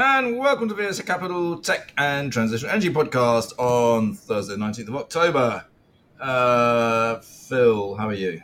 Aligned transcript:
and 0.00 0.38
welcome 0.38 0.68
to 0.68 0.76
VSA 0.76 1.04
Capital 1.04 1.58
Tech 1.58 1.92
and 1.98 2.32
Transition 2.32 2.70
Energy 2.70 2.88
Podcast 2.88 3.52
on 3.58 4.14
Thursday, 4.14 4.54
19th 4.54 4.86
of 4.86 4.94
October. 4.94 5.64
Uh, 6.20 7.18
Phil, 7.18 7.96
how 7.96 8.06
are 8.06 8.14
you? 8.14 8.40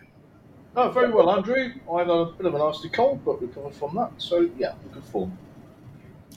Oh, 0.74 0.90
very 0.90 1.12
well, 1.12 1.30
Andrew. 1.30 1.72
I 1.94 1.98
had 2.00 2.10
a 2.10 2.24
bit 2.24 2.46
of 2.46 2.56
a 2.56 2.58
nasty 2.58 2.88
cold, 2.88 3.24
but 3.24 3.40
recovered 3.40 3.72
from 3.72 3.94
that. 3.94 4.10
So, 4.18 4.50
yeah, 4.58 4.72
good 4.92 5.04
form. 5.04 5.38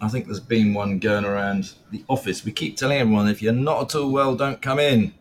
I 0.03 0.07
think 0.07 0.25
there's 0.25 0.39
been 0.39 0.75
one 0.75 0.99
going 0.99 1.25
around 1.25 1.73
the 1.89 2.05
office. 2.07 2.45
We 2.45 2.51
keep 2.51 2.77
telling 2.77 2.99
everyone 2.99 3.27
if 3.27 3.41
you're 3.41 3.53
not 3.53 3.81
at 3.81 3.95
all 3.99 4.11
well, 4.11 4.35
don't 4.35 4.61
come 4.61 4.77
in. 4.77 5.15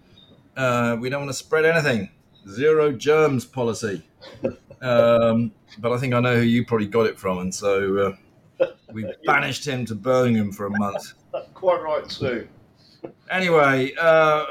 Uh, 0.55 0.99
we 1.01 1.09
don't 1.09 1.23
want 1.23 1.31
to 1.31 1.39
spread 1.39 1.65
anything. 1.65 2.11
Zero 2.47 2.93
germs 2.93 3.47
policy. 3.47 4.03
Um, 4.83 5.53
but 5.79 5.91
I 5.91 5.97
think 5.97 6.13
I 6.13 6.21
know 6.21 6.37
who 6.37 6.43
you 6.43 6.67
probably 6.67 6.87
got 6.87 7.07
it 7.07 7.19
from, 7.19 7.39
and 7.39 7.53
so 7.53 7.99
uh, 7.99 8.17
we 8.93 9.13
banished 9.25 9.67
him 9.67 9.85
to 9.87 9.95
Birmingham 9.95 10.53
for 10.53 10.67
a 10.67 10.71
month. 10.71 11.15
Quite 11.55 11.83
right, 11.83 12.09
too. 12.09 12.49
Anyway, 13.31 13.93
uh, 14.01 14.47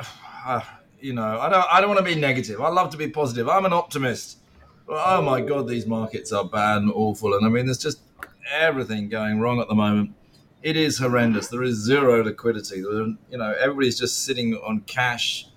uh, 0.46 0.62
you 1.00 1.14
know, 1.14 1.40
I 1.40 1.50
don't, 1.50 1.66
I 1.72 1.82
don't 1.82 1.90
want 1.90 2.06
to 2.06 2.06
be 2.06 2.20
negative. 2.20 2.62
I 2.62 2.70
love 2.70 2.90
to 2.92 2.98
be 2.98 3.10
positive. 3.10 3.50
I'm 3.50 3.66
an 3.66 3.74
optimist. 3.74 4.40
But, 4.88 5.02
oh 5.06 5.22
my 5.22 5.42
God, 5.42 5.68
these 5.68 5.86
markets 5.86 6.32
are 6.32 6.46
bad 6.46 6.84
and 6.84 6.92
awful. 6.92 7.34
And 7.34 7.46
I 7.46 7.50
mean, 7.50 7.66
there's 7.66 7.80
just 7.80 8.02
everything 8.52 9.10
going 9.10 9.40
wrong 9.40 9.60
at 9.60 9.68
the 9.68 9.76
moment. 9.76 10.12
It 10.62 10.78
is 10.78 10.98
horrendous. 10.98 11.48
There 11.48 11.64
is 11.64 11.76
zero 11.78 12.24
liquidity. 12.24 12.82
There, 12.82 13.08
you 13.30 13.38
know, 13.38 13.54
everybody's 13.60 13.98
just 14.00 14.26
sitting 14.26 14.56
on 14.56 14.82
cash. 14.82 15.48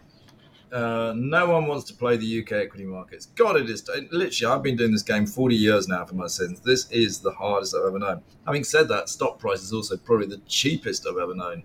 Uh, 0.72 1.14
no 1.16 1.48
one 1.48 1.66
wants 1.66 1.84
to 1.84 1.94
play 1.94 2.16
the 2.16 2.42
UK 2.42 2.52
equity 2.52 2.84
markets. 2.84 3.26
God, 3.26 3.56
it 3.56 3.70
is. 3.70 3.88
Literally, 4.10 4.54
I've 4.54 4.62
been 4.62 4.76
doing 4.76 4.92
this 4.92 5.02
game 5.02 5.26
40 5.26 5.56
years 5.56 5.88
now 5.88 6.04
for 6.04 6.14
my 6.14 6.26
sins. 6.26 6.60
This 6.60 6.90
is 6.90 7.20
the 7.20 7.32
hardest 7.32 7.74
I've 7.74 7.86
ever 7.86 7.98
known. 7.98 8.22
Having 8.46 8.64
said 8.64 8.88
that, 8.88 9.08
stock 9.08 9.38
price 9.38 9.62
is 9.62 9.72
also 9.72 9.96
probably 9.96 10.26
the 10.26 10.42
cheapest 10.46 11.06
I've 11.06 11.16
ever 11.16 11.34
known. 11.34 11.62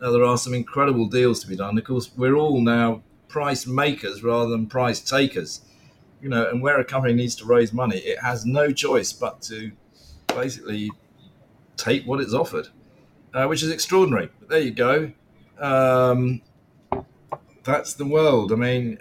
Now, 0.00 0.12
there 0.12 0.24
are 0.24 0.38
some 0.38 0.54
incredible 0.54 1.06
deals 1.06 1.40
to 1.40 1.46
be 1.46 1.56
done. 1.56 1.76
Of 1.76 1.84
course, 1.84 2.10
we're 2.16 2.36
all 2.36 2.62
now 2.62 3.02
price 3.28 3.66
makers 3.66 4.22
rather 4.22 4.50
than 4.50 4.66
price 4.66 5.00
takers. 5.00 5.60
You 6.22 6.30
know, 6.30 6.48
and 6.48 6.62
where 6.62 6.80
a 6.80 6.84
company 6.84 7.14
needs 7.14 7.36
to 7.36 7.44
raise 7.44 7.72
money, 7.72 7.98
it 7.98 8.18
has 8.20 8.44
no 8.46 8.72
choice 8.72 9.12
but 9.12 9.42
to 9.42 9.72
basically 10.28 10.90
take 11.76 12.04
what 12.06 12.20
it's 12.20 12.34
offered, 12.34 12.68
uh, 13.34 13.46
which 13.46 13.62
is 13.62 13.70
extraordinary. 13.70 14.30
But 14.40 14.48
there 14.48 14.60
you 14.60 14.72
go. 14.72 15.12
Um, 15.58 16.40
that's 17.68 17.92
the 17.92 18.06
world. 18.06 18.50
I 18.50 18.56
mean, 18.56 18.98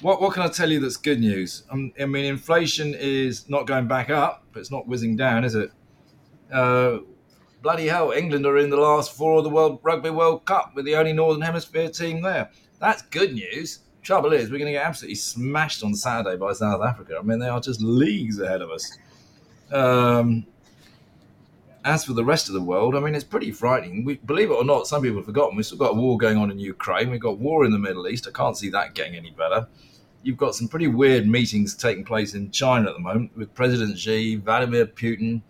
what 0.00 0.20
what 0.20 0.32
can 0.32 0.42
I 0.42 0.48
tell 0.48 0.70
you 0.70 0.80
that's 0.80 0.96
good 0.96 1.20
news? 1.20 1.64
Um, 1.70 1.92
I 2.00 2.06
mean, 2.06 2.24
inflation 2.24 2.94
is 2.98 3.48
not 3.50 3.66
going 3.66 3.86
back 3.86 4.08
up, 4.08 4.44
but 4.52 4.60
it's 4.60 4.70
not 4.70 4.88
whizzing 4.88 5.14
down, 5.14 5.44
is 5.44 5.54
it? 5.54 5.70
Uh, 6.50 6.98
bloody 7.60 7.86
hell, 7.86 8.12
England 8.12 8.46
are 8.46 8.56
in 8.56 8.70
the 8.70 8.78
last 8.78 9.14
four 9.14 9.38
of 9.38 9.44
the 9.44 9.50
World 9.50 9.80
Rugby 9.82 10.10
World 10.10 10.46
Cup 10.46 10.72
with 10.74 10.86
the 10.86 10.96
only 10.96 11.12
Northern 11.12 11.42
Hemisphere 11.42 11.90
team 11.90 12.22
there. 12.22 12.50
That's 12.80 13.02
good 13.02 13.34
news. 13.34 13.80
Trouble 14.02 14.32
is, 14.32 14.50
we're 14.50 14.58
going 14.58 14.72
to 14.72 14.78
get 14.78 14.86
absolutely 14.86 15.16
smashed 15.16 15.82
on 15.84 15.94
Saturday 15.94 16.36
by 16.36 16.52
South 16.52 16.82
Africa. 16.82 17.16
I 17.18 17.22
mean, 17.22 17.40
they 17.40 17.48
are 17.48 17.60
just 17.60 17.82
leagues 17.82 18.40
ahead 18.40 18.62
of 18.62 18.70
us. 18.70 18.98
Um, 19.72 20.46
as 21.86 22.04
for 22.04 22.14
the 22.14 22.24
rest 22.24 22.48
of 22.48 22.54
the 22.54 22.60
world, 22.60 22.96
I 22.96 23.00
mean, 23.00 23.14
it's 23.14 23.24
pretty 23.24 23.52
frightening. 23.52 24.04
We, 24.04 24.16
believe 24.16 24.50
it 24.50 24.54
or 24.54 24.64
not, 24.64 24.88
some 24.88 25.02
people 25.02 25.18
have 25.18 25.26
forgotten 25.26 25.56
we've 25.56 25.64
still 25.64 25.78
got 25.78 25.92
a 25.92 25.94
war 25.94 26.18
going 26.18 26.36
on 26.36 26.50
in 26.50 26.58
Ukraine. 26.58 27.10
We've 27.10 27.20
got 27.20 27.38
war 27.38 27.64
in 27.64 27.70
the 27.70 27.78
Middle 27.78 28.08
East. 28.08 28.26
I 28.26 28.32
can't 28.32 28.58
see 28.58 28.68
that 28.70 28.94
getting 28.94 29.14
any 29.14 29.30
better. 29.30 29.68
You've 30.24 30.36
got 30.36 30.56
some 30.56 30.66
pretty 30.66 30.88
weird 30.88 31.28
meetings 31.28 31.76
taking 31.76 32.04
place 32.04 32.34
in 32.34 32.50
China 32.50 32.88
at 32.88 32.94
the 32.94 33.00
moment 33.00 33.36
with 33.36 33.54
President 33.54 33.96
Xi, 33.96 34.34
Vladimir 34.34 34.86
Putin, 34.86 35.42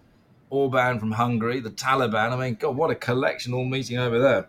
Orban 0.51 1.01
from 1.01 1.13
Hungary, 1.13 1.61
the 1.61 1.71
Taliban. 1.71 2.33
I 2.33 2.37
mean, 2.37 2.55
God, 2.57 2.77
what 2.77 2.91
a 2.91 2.95
collection 2.95 3.55
all 3.55 3.65
meeting 3.65 3.97
over 3.97 4.19
there. 4.19 4.49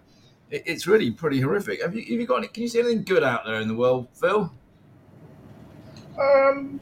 It, 0.52 0.64
it's 0.66 0.88
really 0.88 1.10
pretty 1.12 1.40
horrific. 1.40 1.82
Have 1.82 1.96
you, 1.96 2.02
have 2.02 2.20
you 2.20 2.28
got 2.28 2.40
any, 2.40 2.50
can 2.50 2.64
you 2.64 2.70
see 2.70 2.80
anything 2.80 3.04
good 3.04 3.24
out 3.24 3.46
there 3.46 3.62
in 3.62 3.70
the 3.70 3.76
world, 3.76 4.10
Phil? 4.12 4.52
Um, 6.20 6.82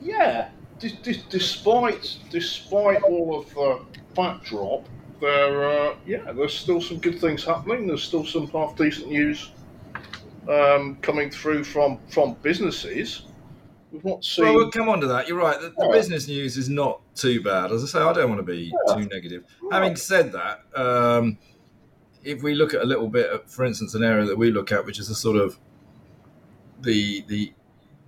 yeah. 0.00 0.48
D- 0.78 0.98
d- 1.02 1.22
despite 1.28 2.18
despite 2.30 3.02
all 3.02 3.40
of 3.40 3.52
the 3.54 3.80
backdrop, 4.14 4.86
there 5.20 5.68
uh, 5.68 5.96
yeah, 6.06 6.32
there's 6.32 6.56
still 6.56 6.80
some 6.80 6.98
good 6.98 7.20
things 7.20 7.44
happening. 7.44 7.86
There's 7.86 8.04
still 8.04 8.24
some 8.24 8.46
half 8.48 8.76
decent 8.76 9.08
news 9.08 9.50
um, 10.48 10.96
coming 11.02 11.30
through 11.30 11.64
from 11.64 11.98
from 12.08 12.34
businesses. 12.42 13.22
We've 13.90 14.04
not 14.04 14.24
seen. 14.24 14.44
Well, 14.44 14.54
we'll 14.54 14.70
come 14.70 14.88
on 14.88 15.00
to 15.00 15.06
that. 15.08 15.28
You're 15.28 15.38
right. 15.38 15.58
The, 15.60 15.70
the 15.70 15.86
yeah. 15.86 15.92
business 15.92 16.28
news 16.28 16.56
is 16.58 16.68
not 16.68 17.00
too 17.14 17.42
bad. 17.42 17.72
As 17.72 17.82
I 17.82 17.86
say, 17.86 17.98
I 18.00 18.12
don't 18.12 18.28
want 18.28 18.38
to 18.38 18.52
be 18.52 18.72
yeah. 18.88 18.94
too 18.94 19.08
negative. 19.08 19.44
Yeah. 19.62 19.78
Having 19.78 19.96
said 19.96 20.32
that, 20.32 20.60
um, 20.78 21.38
if 22.22 22.42
we 22.42 22.54
look 22.54 22.74
at 22.74 22.82
a 22.82 22.84
little 22.84 23.08
bit, 23.08 23.30
of, 23.30 23.50
for 23.50 23.64
instance, 23.64 23.94
an 23.94 24.04
area 24.04 24.26
that 24.26 24.36
we 24.36 24.50
look 24.50 24.72
at, 24.72 24.84
which 24.84 24.98
is 24.98 25.08
a 25.08 25.14
sort 25.14 25.36
of 25.36 25.58
the 26.80 27.24
the 27.28 27.52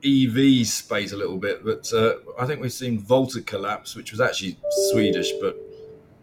EV 0.04 0.66
space 0.66 1.12
a 1.12 1.16
little 1.16 1.36
bit, 1.36 1.64
but 1.64 1.92
uh, 1.92 2.14
I 2.38 2.46
think 2.46 2.60
we've 2.60 2.72
seen 2.72 2.98
Volta 2.98 3.40
collapse, 3.42 3.94
which 3.94 4.12
was 4.12 4.20
actually 4.20 4.58
Swedish, 4.90 5.30
but 5.40 5.56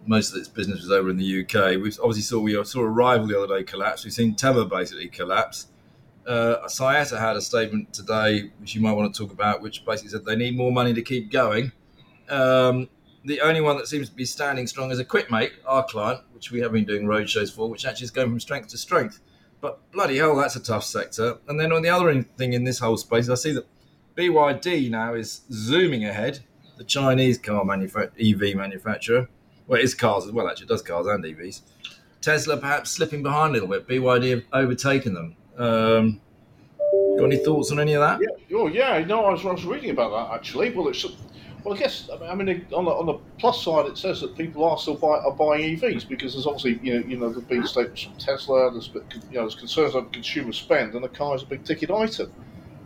most 0.05 0.31
of 0.31 0.37
its 0.39 0.47
business 0.47 0.81
was 0.81 0.91
over 0.91 1.09
in 1.09 1.17
the 1.17 1.41
UK. 1.41 1.81
We 1.81 1.91
obviously 2.01 2.21
saw 2.21 2.39
we 2.39 2.63
saw 2.63 2.81
Arrival 2.81 3.27
the 3.27 3.41
other 3.41 3.57
day 3.57 3.63
collapse. 3.63 4.03
We've 4.03 4.13
seen 4.13 4.35
Tevva 4.35 4.69
basically 4.69 5.07
collapse. 5.09 5.67
Uh, 6.25 6.67
Saietta 6.67 7.19
had 7.19 7.37
a 7.37 7.41
statement 7.41 7.93
today, 7.93 8.51
which 8.59 8.75
you 8.75 8.81
might 8.81 8.93
want 8.93 9.13
to 9.13 9.17
talk 9.17 9.31
about, 9.31 9.61
which 9.61 9.85
basically 9.85 10.09
said 10.09 10.25
they 10.25 10.35
need 10.35 10.57
more 10.57 10.71
money 10.71 10.93
to 10.93 11.01
keep 11.01 11.31
going. 11.31 11.71
Um, 12.29 12.89
the 13.23 13.41
only 13.41 13.61
one 13.61 13.77
that 13.77 13.87
seems 13.87 14.09
to 14.09 14.15
be 14.15 14.25
standing 14.25 14.67
strong 14.67 14.91
is 14.91 14.99
Equipmake, 14.99 15.53
our 15.65 15.85
client, 15.85 16.21
which 16.33 16.51
we 16.51 16.59
have 16.59 16.71
been 16.71 16.85
doing 16.85 17.05
roadshows 17.05 17.53
for, 17.53 17.69
which 17.69 17.85
actually 17.85 18.05
is 18.05 18.11
going 18.11 18.29
from 18.29 18.39
strength 18.39 18.69
to 18.69 18.77
strength. 18.77 19.19
But 19.59 19.91
bloody 19.91 20.17
hell, 20.17 20.35
that's 20.35 20.55
a 20.55 20.59
tough 20.59 20.83
sector. 20.83 21.37
And 21.47 21.59
then 21.59 21.71
on 21.71 21.81
the 21.81 21.89
other 21.89 22.21
thing 22.37 22.53
in 22.53 22.63
this 22.63 22.79
whole 22.79 22.97
space, 22.97 23.29
I 23.29 23.35
see 23.35 23.51
that 23.53 23.65
BYD 24.15 24.89
now 24.89 25.13
is 25.13 25.41
zooming 25.51 26.05
ahead, 26.05 26.39
the 26.77 26.83
Chinese 26.83 27.37
car 27.37 27.63
manufa- 27.63 28.11
EV 28.19 28.55
manufacturer. 28.55 29.29
Well, 29.67 29.79
it 29.79 29.83
is 29.83 29.95
cars 29.95 30.25
as 30.25 30.31
well, 30.31 30.47
actually, 30.47 30.65
it 30.65 30.69
does 30.69 30.81
cars 30.81 31.07
and 31.07 31.23
EVs. 31.23 31.61
Tesla 32.21 32.57
perhaps 32.57 32.91
slipping 32.91 33.23
behind 33.23 33.51
a 33.51 33.53
little 33.53 33.67
bit. 33.67 33.87
BYD 33.87 34.29
have 34.31 34.43
overtaken 34.53 35.13
them. 35.13 35.35
Um, 35.57 36.21
got 37.17 37.25
any 37.25 37.37
thoughts 37.37 37.71
on 37.71 37.79
any 37.79 37.93
of 37.93 38.01
that? 38.01 38.19
Yeah, 38.21 38.57
oh, 38.57 38.67
yeah, 38.67 39.03
no, 39.05 39.25
I 39.25 39.31
was, 39.31 39.45
I 39.45 39.51
was 39.51 39.65
reading 39.65 39.89
about 39.89 40.11
that 40.11 40.35
actually. 40.35 40.71
Well, 40.71 40.87
it's 40.87 41.05
well, 41.67 41.75
I 41.75 41.79
guess 41.79 42.09
I 42.09 42.33
mean 42.33 42.65
on 42.73 42.85
the, 42.85 42.91
on 42.91 43.05
the 43.07 43.19
plus 43.39 43.61
side, 43.63 43.87
it 43.87 43.97
says 43.97 44.21
that 44.21 44.37
people 44.37 44.63
are 44.63 44.77
still 44.77 44.95
buy, 44.95 45.17
are 45.17 45.35
buying 45.35 45.77
EVs 45.77 46.07
because 46.07 46.33
there's 46.33 46.47
obviously 46.47 46.79
you 46.81 46.93
know 46.93 47.05
you 47.05 47.17
know 47.17 47.29
there's 47.29 47.43
been 47.43 47.65
statements 47.67 48.03
from 48.03 48.15
Tesla, 48.15 48.71
there's 48.71 48.89
you 48.93 49.35
know 49.35 49.41
there's 49.41 49.55
concerns 49.55 49.93
over 49.93 50.07
consumer 50.07 50.53
spend, 50.53 50.93
and 50.93 51.03
the 51.03 51.09
car 51.09 51.35
is 51.35 51.43
a 51.43 51.45
big 51.45 51.65
ticket 51.65 51.91
item, 51.91 52.31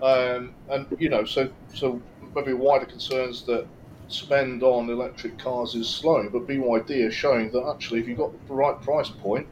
um, 0.02 0.56
and 0.70 0.88
you 0.98 1.10
know 1.10 1.26
so 1.26 1.52
so 1.72 2.02
maybe 2.34 2.54
wider 2.54 2.86
concerns 2.86 3.46
that 3.46 3.68
spend 4.08 4.64
on 4.64 4.90
electric 4.90 5.38
cars 5.38 5.76
is 5.76 5.88
slowing, 5.88 6.30
but 6.30 6.48
BYD 6.48 6.90
is 6.90 7.14
showing 7.14 7.52
that 7.52 7.64
actually 7.72 8.00
if 8.00 8.08
you've 8.08 8.18
got 8.18 8.32
the 8.48 8.54
right 8.54 8.82
price 8.82 9.10
point, 9.10 9.48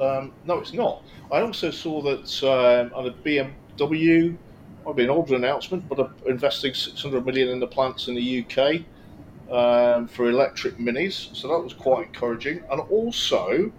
um, 0.00 0.34
no, 0.44 0.60
it's 0.60 0.72
not. 0.72 1.02
I 1.32 1.40
also 1.40 1.72
saw 1.72 2.00
that 2.02 2.42
um, 2.44 2.92
on 2.94 3.04
the 3.06 3.10
BMW 3.10 4.38
might 4.88 4.96
be 4.96 5.04
an 5.04 5.10
older 5.10 5.36
announcement, 5.36 5.86
but 5.86 6.10
investing 6.26 6.72
600 6.72 7.26
million 7.26 7.50
in 7.50 7.60
the 7.60 7.66
plants 7.66 8.08
in 8.08 8.14
the 8.14 8.42
UK 8.42 8.80
um, 9.52 10.08
for 10.08 10.30
electric 10.30 10.78
minis. 10.78 11.36
So 11.36 11.46
that 11.48 11.58
was 11.58 11.74
quite 11.74 12.06
encouraging. 12.06 12.62
And 12.70 12.80
also, 12.80 13.70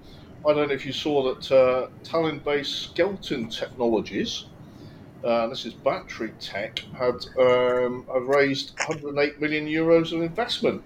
I 0.47 0.53
don't 0.53 0.67
know 0.67 0.73
if 0.75 0.85
you 0.85 0.93
saw 0.93 1.33
that 1.33 1.51
uh, 1.51 1.87
Tallinn-based 2.03 2.91
Skeleton 2.91 3.49
Technologies, 3.49 4.45
uh, 5.23 5.47
this 5.47 5.65
is 5.65 5.73
battery 5.73 6.31
tech, 6.39 6.77
had 6.93 7.25
um, 7.39 8.05
raised 8.27 8.77
108 8.77 9.41
million 9.41 9.65
euros 9.65 10.13
of 10.13 10.21
investment. 10.21 10.83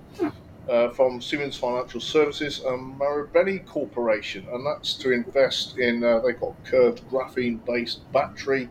Uh, 0.70 0.90
from 0.92 1.22
Siemens 1.22 1.58
Financial 1.58 2.00
Services 2.00 2.62
and 2.64 2.98
Marubeni 2.98 3.66
Corporation, 3.66 4.48
and 4.50 4.66
that's 4.66 4.94
to 4.94 5.12
invest 5.12 5.78
in 5.78 6.02
uh, 6.06 6.20
they've 6.20 6.40
got 6.40 6.54
curved 6.64 7.06
graphene-based 7.10 8.10
battery 8.14 8.70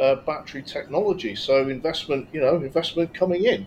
uh, 0.00 0.16
battery 0.16 0.62
technology. 0.62 1.34
So 1.34 1.68
investment, 1.68 2.28
you 2.32 2.40
know, 2.40 2.56
investment 2.56 3.14
coming 3.14 3.44
in. 3.44 3.66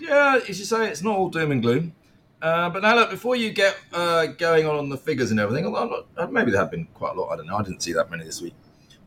Yeah, 0.00 0.40
as 0.48 0.58
you 0.58 0.64
say, 0.64 0.88
it's 0.88 1.02
not 1.02 1.16
all 1.16 1.28
doom 1.28 1.52
and 1.52 1.62
gloom. 1.62 1.94
Uh, 2.42 2.70
but 2.70 2.82
now, 2.82 2.94
look, 2.94 3.10
before 3.10 3.36
you 3.36 3.50
get 3.50 3.76
uh, 3.92 4.26
going 4.26 4.66
on 4.66 4.76
on 4.76 4.88
the 4.88 4.96
figures 4.96 5.30
and 5.30 5.38
everything, 5.38 5.70
not, 5.70 6.06
uh, 6.16 6.26
maybe 6.28 6.50
there 6.50 6.60
have 6.60 6.70
been 6.70 6.86
quite 6.94 7.14
a 7.14 7.20
lot. 7.20 7.30
I 7.30 7.36
don't 7.36 7.46
know. 7.46 7.56
I 7.56 7.62
didn't 7.62 7.82
see 7.82 7.92
that 7.92 8.10
many 8.10 8.24
this 8.24 8.40
week. 8.40 8.54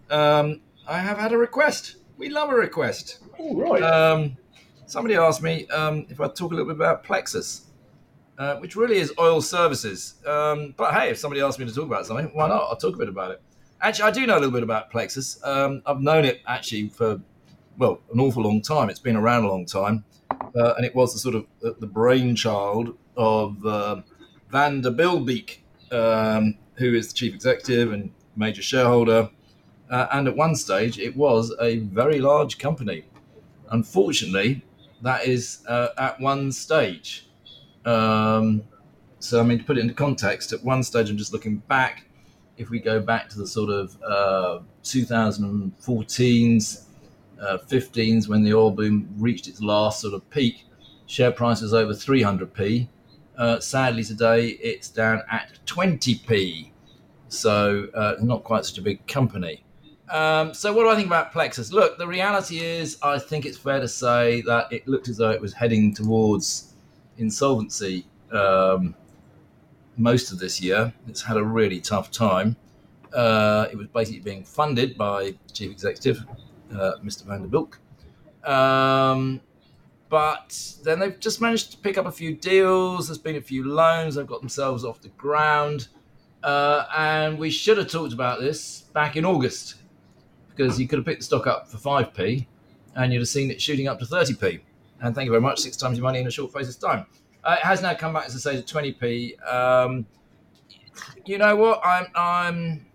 Um, 0.10 0.62
I 0.88 1.00
have 1.00 1.18
had 1.18 1.32
a 1.32 1.38
request. 1.38 1.96
We 2.18 2.30
love 2.30 2.52
a 2.52 2.56
request. 2.56 3.20
All 3.40 3.56
right. 3.56 3.82
Um, 3.82 4.38
somebody 4.86 5.16
asked 5.16 5.42
me 5.42 5.68
um, 5.70 6.06
if 6.10 6.22
I'd 6.22 6.36
talk 6.36 6.52
a 6.52 6.56
little 6.56 6.68
bit 6.68 6.76
about 6.76 7.04
Plexus, 7.04 7.66
uh, 8.38 8.58
which 8.58 8.76
really 8.76 8.98
is 8.98 9.12
oil 9.20 9.42
services. 9.42 10.16
Um, 10.28 10.76
but 10.78 10.94
hey, 10.94 11.10
if 11.10 11.18
somebody 11.18 11.42
asked 11.42 11.58
me 11.58 11.66
to 11.66 11.74
talk 11.74 11.86
about 11.86 12.06
something, 12.06 12.30
why 12.34 12.50
not? 12.50 12.62
I'll 12.64 12.76
talk 12.76 12.94
a 12.94 12.98
bit 13.00 13.10
about 13.10 13.32
it. 13.32 13.42
Actually, 13.83 14.06
I 14.06 14.12
do 14.12 14.25
know 14.25 14.35
a 14.35 14.39
little 14.39 14.51
bit 14.51 14.63
about 14.63 14.91
Plexus. 14.91 15.44
Um, 15.44 15.81
I've 15.85 16.00
known 16.00 16.24
it 16.24 16.41
actually 16.47 16.88
for 16.88 17.19
well 17.77 18.00
an 18.13 18.19
awful 18.21 18.44
long 18.44 18.62
time. 18.62 18.89
It's 18.89 18.97
been 18.97 19.18
around 19.18 19.44
a 19.44 19.50
long 19.50 19.65
time, 19.65 20.06
uh, 20.56 20.75
and 20.77 20.85
it 20.85 20.95
was 20.95 21.12
the 21.12 21.19
sort 21.19 21.35
of 21.35 21.45
the, 21.59 21.75
the 21.77 21.85
brainchild 21.85 22.97
of 23.18 23.65
uh, 23.65 24.01
Van 24.50 24.80
der 24.80 24.91
Bilbeek, 24.91 25.57
um, 25.91 26.56
who 26.75 26.94
is 26.94 27.09
the 27.09 27.13
chief 27.13 27.35
executive 27.35 27.91
and 27.91 28.13
major 28.38 28.62
shareholder. 28.62 29.30
Uh, 29.89 30.07
and 30.13 30.30
at 30.30 30.38
one 30.38 30.56
stage, 30.56 30.97
it 30.97 31.18
was 31.18 31.53
a 31.59 31.80
very 31.80 32.21
large 32.21 32.57
company. 32.57 33.03
Unfortunately, 33.69 34.63
that 35.01 35.27
is 35.27 35.59
uh, 35.68 35.89
at 35.97 36.18
one 36.21 36.53
stage. 36.53 37.27
Um, 37.83 38.63
so, 39.19 39.41
I 39.41 39.44
mean, 39.44 39.57
to 39.57 39.63
put 39.65 39.77
it 39.77 39.81
into 39.81 39.94
context, 39.94 40.53
at 40.53 40.63
one 40.63 40.83
stage, 40.83 41.09
I'm 41.09 41.18
just 41.18 41.33
looking 41.33 41.57
back. 41.57 42.06
If 42.58 42.70
we 42.70 42.80
go 42.80 43.00
back 43.00 43.30
to 43.30 43.40
the 43.40 43.48
sort 43.48 43.70
of 43.70 43.98
uh, 44.04 44.60
2014s, 44.84 46.84
15s, 47.42 48.26
uh, 48.26 48.30
when 48.30 48.44
the 48.44 48.54
oil 48.54 48.72
boom 48.72 49.10
reached 49.18 49.48
its 49.48 49.62
last 49.62 50.02
sort 50.02 50.14
of 50.14 50.30
peak, 50.30 50.66
share 51.08 51.32
price 51.32 51.62
was 51.62 51.74
over 51.74 51.94
300p. 51.94 52.88
Uh, 53.38 53.60
sadly, 53.60 54.04
today 54.04 54.50
it's 54.50 54.90
down 54.90 55.22
at 55.32 55.58
20p. 55.66 56.70
So, 57.30 57.88
uh, 57.96 58.16
not 58.22 58.44
quite 58.44 58.66
such 58.66 58.78
a 58.78 58.82
big 58.82 59.06
company. 59.08 59.64
Um, 60.10 60.54
so, 60.54 60.72
what 60.72 60.84
do 60.84 60.90
I 60.90 60.96
think 60.96 61.08
about 61.08 61.32
Plexus? 61.32 61.72
Look, 61.72 61.98
the 61.98 62.08
reality 62.08 62.60
is, 62.60 62.98
I 63.02 63.18
think 63.18 63.46
it's 63.46 63.58
fair 63.58 63.80
to 63.80 63.88
say 63.88 64.42
that 64.42 64.72
it 64.72 64.88
looked 64.88 65.10
as 65.10 65.18
though 65.18 65.32
it 65.32 65.42
was 65.42 65.54
heading 65.54 65.96
towards 65.96 66.74
insolvency 67.18 68.06
um, 68.32 68.94
most 69.98 70.31
of 70.31 70.40
this 70.40 70.62
year. 70.62 70.94
It's 71.07 71.22
had 71.22 71.38
a 71.38 71.44
really 71.44 71.80
tough 71.80 72.12
time. 72.12 72.56
Uh, 73.13 73.68
it 73.72 73.78
was 73.78 73.88
basically 73.88 74.22
being 74.22 74.44
funded 74.44 74.98
by 74.98 75.36
chief 75.54 75.72
executive, 75.72 76.25
uh, 76.72 76.94
Mr. 77.04 77.25
Van 77.25 77.42
der 77.42 77.48
Bilk. 77.48 77.80
Um, 78.44 79.40
but 80.10 80.75
then 80.84 81.00
they've 81.00 81.19
just 81.19 81.42
managed 81.42 81.72
to 81.72 81.78
pick 81.78 81.98
up 81.98 82.06
a 82.06 82.12
few 82.12 82.36
deals. 82.36 83.07
There's 83.07 83.18
been 83.18 83.36
a 83.36 83.42
few 83.42 83.68
loans. 83.68 84.16
They've 84.16 84.28
got 84.28 84.42
themselves 84.42 84.84
off 84.84 85.01
the 85.01 85.10
ground. 85.10 85.88
Uh, 86.44 86.86
and 86.95 87.40
we 87.40 87.50
should 87.50 87.78
have 87.78 87.90
talked 87.90 88.13
about 88.13 88.42
this 88.42 88.81
back 88.94 89.16
in 89.16 89.25
August 89.25 89.75
because 90.50 90.80
you 90.80 90.88
could 90.88 91.00
have 91.00 91.06
picked 91.06 91.22
the 91.22 91.25
stock 91.25 91.48
up 91.48 91.68
for 91.68 91.78
5p 91.78 92.45
and 92.95 93.13
you'd 93.13 93.19
have 93.19 93.28
seen 93.28 93.50
it 93.50 93.62
shooting 93.62 93.88
up 93.88 93.98
to 94.00 94.06
30p. 94.06 94.60
And 95.01 95.16
thank 95.16 95.25
you 95.25 95.31
very 95.31 95.42
much, 95.42 95.60
six 95.60 95.75
times 95.78 95.98
your 95.98 96.04
money 96.04 96.19
in 96.19 96.28
a 96.28 96.31
short 96.31 96.54
phase 96.54 96.69
of 96.69 96.80
time. 96.80 97.06
Uh, 97.44 97.57
it 97.60 97.66
has 97.66 97.81
now 97.81 97.94
come 97.94 98.13
back, 98.13 98.25
as 98.25 98.36
I 98.36 98.51
say, 98.54 98.62
to 98.62 98.74
20p. 98.74 99.51
Um, 99.51 100.06
you 101.25 101.38
know 101.38 101.56
what? 101.56 101.81
I'm, 101.84 102.07
I'm. 102.16 102.86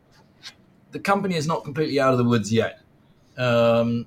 The 0.93 0.99
company 0.99 1.37
is 1.37 1.47
not 1.47 1.65
completely 1.65 2.00
out 2.00 2.12
of 2.12 2.19
the 2.19 2.25
woods 2.25 2.53
yet. 2.53 2.81
Um, 3.37 4.06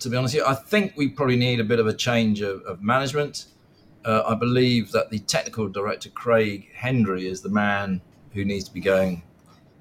to 0.00 0.08
be 0.08 0.16
honest, 0.16 0.36
I 0.36 0.54
think 0.54 0.94
we 0.96 1.08
probably 1.08 1.36
need 1.36 1.60
a 1.60 1.64
bit 1.64 1.80
of 1.80 1.86
a 1.86 1.94
change 1.94 2.40
of, 2.40 2.62
of 2.62 2.82
management. 2.82 3.46
Uh, 4.04 4.22
I 4.26 4.34
believe 4.34 4.92
that 4.92 5.10
the 5.10 5.18
technical 5.20 5.68
director, 5.68 6.10
Craig 6.10 6.68
Hendrie, 6.76 7.24
is 7.24 7.40
the 7.40 7.48
man 7.48 8.00
who 8.32 8.44
needs 8.44 8.64
to 8.64 8.74
be 8.74 8.80
going 8.80 9.22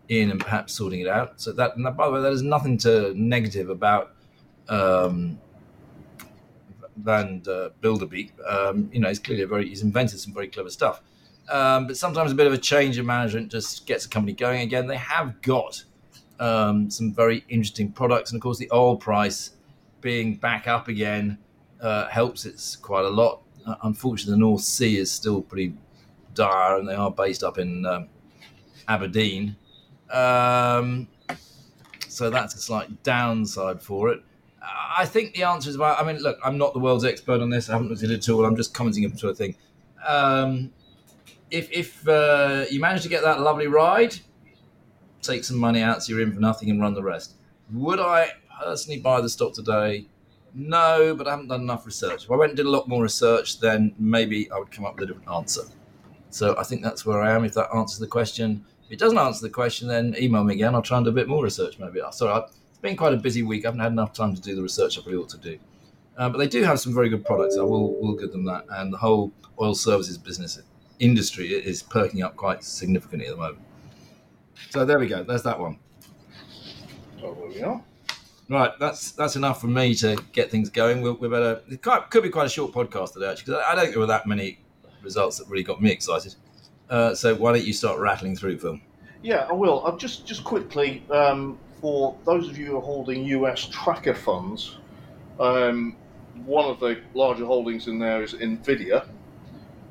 in 0.08 0.32
and 0.32 0.40
perhaps 0.40 0.74
sorting 0.74 1.02
it 1.02 1.08
out. 1.08 1.42
So 1.42 1.52
that, 1.54 1.76
by 1.98 2.06
the 2.08 2.12
way, 2.12 2.22
there 2.22 2.32
is 2.32 2.42
nothing 2.42 2.78
to 2.80 3.14
negative 3.16 3.70
about 3.70 4.16
um, 4.70 5.40
Van 6.98 7.42
uh, 7.48 7.70
Bilderbeek. 7.82 8.32
Um, 8.48 8.90
you 8.94 9.00
know, 9.00 9.08
he's 9.08 9.20
clearly 9.20 9.44
a 9.44 9.48
very 9.48 9.68
he's 9.68 9.82
invented 9.82 10.20
some 10.20 10.34
very 10.34 10.48
clever 10.48 10.70
stuff. 10.70 11.02
Um, 11.50 11.88
but 11.88 11.98
sometimes 11.98 12.32
a 12.32 12.36
bit 12.36 12.48
of 12.48 12.54
a 12.54 12.58
change 12.58 12.98
in 12.98 13.06
management 13.06 13.52
just 13.52 13.86
gets 13.86 14.06
a 14.06 14.10
company 14.10 14.34
going 14.34 14.62
again. 14.62 14.88
They 14.88 14.98
have 14.98 15.42
got 15.42 15.84
um, 16.40 16.90
some 16.90 17.14
very 17.14 17.44
interesting 17.50 17.92
products, 17.92 18.32
and 18.32 18.40
of 18.40 18.44
course, 18.44 18.58
the 18.58 18.70
oil 18.74 18.96
price 18.96 19.52
being 20.02 20.36
back 20.36 20.68
up 20.68 20.88
again 20.88 21.38
uh, 21.82 22.08
helps 22.08 22.46
it 22.46 22.78
quite 22.82 23.06
a 23.06 23.10
lot. 23.10 23.42
Uh, 23.66 23.76
unfortunately, 23.84 24.34
the 24.34 24.40
North 24.40 24.62
Sea 24.62 24.98
is 24.98 25.12
still 25.12 25.42
pretty 25.42 25.74
dire, 26.34 26.78
and 26.78 26.88
they 26.88 26.96
are 26.96 27.12
based 27.12 27.44
up 27.44 27.58
in 27.58 27.86
um, 27.86 28.08
Aberdeen. 28.88 29.56
Um, 30.12 31.08
so 32.08 32.30
that's 32.30 32.56
a 32.56 32.60
slight 32.60 33.04
downside 33.04 33.82
for 33.82 34.10
it. 34.10 34.22
I 34.64 35.06
think 35.06 35.34
the 35.34 35.44
answer 35.44 35.70
is 35.70 35.76
about. 35.76 36.00
I 36.00 36.06
mean, 36.06 36.22
look, 36.22 36.38
I'm 36.44 36.58
not 36.58 36.74
the 36.74 36.80
world's 36.80 37.06
expert 37.06 37.42
on 37.42 37.50
this. 37.50 37.70
I 37.70 37.74
haven't 37.74 37.90
looked 37.90 38.04
at 38.04 38.10
it 38.10 38.28
at 38.28 38.30
all. 38.30 38.46
I'm 38.46 38.56
just 38.56 38.74
commenting 38.74 39.06
on 39.06 39.18
sort 39.18 39.32
of 39.32 39.38
thing. 39.38 39.56
Um, 40.08 40.72
if 41.52 41.72
if 41.72 42.08
uh, 42.08 42.66
you 42.70 42.80
manage 42.80 43.04
to 43.04 43.10
get 43.10 43.24
that 43.24 43.42
lovely 43.42 43.68
ride, 43.68 44.16
take 45.22 45.44
some 45.44 45.58
money 45.58 45.82
out, 45.82 46.04
so 46.04 46.14
you're 46.14 46.22
in 46.22 46.34
for 46.34 46.40
nothing, 46.40 46.70
and 46.70 46.82
run 46.82 46.94
the 46.94 47.04
rest. 47.04 47.36
Would 47.72 48.00
I 48.00 48.32
personally 48.62 49.02
buy 49.02 49.22
the 49.22 49.30
stock 49.30 49.54
today? 49.54 50.08
No, 50.54 51.16
but 51.16 51.28
I 51.28 51.32
haven't 51.32 51.48
done 51.48 51.62
enough 51.62 51.86
research. 51.86 52.26
If 52.26 52.32
I 52.32 52.36
went 52.36 52.52
and 52.52 52.58
did 52.58 52.68
a 52.68 52.70
lot 52.70 52.88
more 52.88 53.02
research, 53.02 53.60
then 53.60 53.96
maybe 53.98 54.52
I 54.52 54.60
would 54.60 54.72
come 54.72 54.86
up 54.86 54.96
with 54.96 55.04
a 55.04 55.08
different 55.08 55.30
answer. 55.30 55.64
So 56.30 56.56
I 56.58 56.64
think 56.64 56.84
that's 56.84 57.06
where 57.06 57.22
I 57.22 57.32
am. 57.32 57.44
If 57.44 57.54
that 57.56 57.70
answers 57.76 58.00
the 58.00 58.08
question, 58.08 58.64
if 58.86 58.92
it 58.92 59.00
doesn't 59.00 59.18
answer 59.18 59.42
the 59.42 59.54
question, 59.54 59.88
then 59.88 60.16
email 60.20 60.44
me 60.44 60.54
again. 60.54 60.76
I'll 60.76 60.82
try 60.82 60.98
and 60.98 61.06
do 61.06 61.10
a 61.10 61.14
bit 61.14 61.28
more 61.28 61.44
research. 61.44 61.80
Maybe. 61.80 62.02
Sorry, 62.12 62.40
it's 62.40 62.63
been 62.84 62.96
quite 62.96 63.14
a 63.14 63.18
busy 63.18 63.42
week. 63.42 63.66
I 63.66 63.70
haven't 63.70 63.80
had 63.80 63.94
enough 63.94 64.14
time 64.14 64.36
to 64.36 64.42
do 64.42 64.56
the 64.56 64.62
research 64.62 65.00
I 65.00 65.02
probably 65.02 65.20
ought 65.20 65.30
to 65.30 65.38
do. 65.38 65.58
Uh, 66.16 66.30
but 66.30 66.38
they 66.38 66.48
do 66.48 66.62
have 66.64 66.80
some 66.80 66.94
very 66.94 67.10
good 67.10 67.26
products. 67.26 67.58
I 67.58 67.64
will 67.64 68.00
will 68.00 68.16
give 68.16 68.32
them 68.32 68.46
that. 68.46 68.66
And 68.70 68.94
the 68.94 68.98
whole 68.98 69.32
oil 69.60 69.74
services 69.74 70.18
business 70.18 70.62
industry 71.00 71.48
is 71.48 71.82
perking 71.82 72.22
up 72.22 72.36
quite 72.36 72.64
significantly 72.64 73.28
at 73.28 73.32
the 73.32 73.42
moment. 73.42 73.60
So 74.70 74.86
there 74.86 75.00
we 75.00 75.08
go. 75.08 75.24
There's 75.24 75.44
that 75.44 75.60
one. 75.60 75.80
Oh, 77.24 77.34
there 77.34 77.48
we 77.48 77.62
are. 77.64 77.82
Right, 78.50 78.72
that's 78.80 79.12
that's 79.12 79.38
enough 79.38 79.62
for 79.62 79.68
me 79.68 79.96
to 79.96 80.22
get 80.34 80.52
things 80.52 80.70
going. 80.70 81.02
we 81.02 81.12
we 81.12 81.30
better. 81.30 81.62
It 81.70 81.82
could 81.82 82.24
be 82.24 82.30
quite 82.30 82.46
a 82.46 82.50
short 82.50 82.74
podcast 82.74 83.14
today, 83.14 83.32
actually, 83.32 83.54
because 83.54 83.64
I 83.66 83.74
don't 83.74 83.86
think 83.86 83.94
there 83.94 84.02
were 84.02 84.08
that 84.08 84.28
many 84.28 84.60
results 85.02 85.38
that 85.38 85.48
really 85.48 85.64
got 85.64 85.82
me 85.82 85.90
excited. 85.90 86.36
Uh, 86.90 87.16
so 87.16 87.34
why 87.36 87.54
don't 87.54 87.66
you 87.66 87.74
start 87.74 87.98
rattling 88.00 88.36
through, 88.36 88.60
Phil? 88.60 88.78
Yeah, 89.24 89.48
I 89.50 89.54
will. 89.54 89.84
I'll 89.86 89.98
just 89.98 90.28
just 90.28 90.44
quickly 90.44 91.04
um, 91.10 91.58
for 91.84 92.16
those 92.24 92.48
of 92.48 92.58
you 92.58 92.68
who 92.68 92.78
are 92.78 92.82
holding 92.82 93.26
US 93.26 93.68
tracker 93.70 94.14
funds. 94.14 94.78
Um, 95.38 95.98
one 96.46 96.64
of 96.64 96.80
the 96.80 97.02
larger 97.14 97.46
holdings 97.46 97.90
in 97.90 98.00
there 98.00 98.24
is 98.24 98.34
Nvidia, 98.36 99.06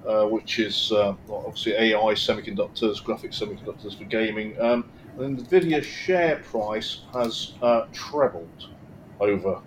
uh, 0.09 0.25
which 0.25 0.59
is 0.59 0.91
uh, 0.91 1.15
obviously 1.29 1.75
AI 1.75 2.15
semiconductors, 2.15 3.05
graphic 3.05 3.33
semiconductors 3.33 3.99
for 3.99 4.05
gaming. 4.05 4.59
Um, 4.59 4.91
and 5.19 5.39
Nvidia 5.39 5.85
share 5.85 6.37
price 6.37 7.03
has 7.13 7.53
uh, 7.61 7.83
trebled 7.93 8.69
over 9.21 9.61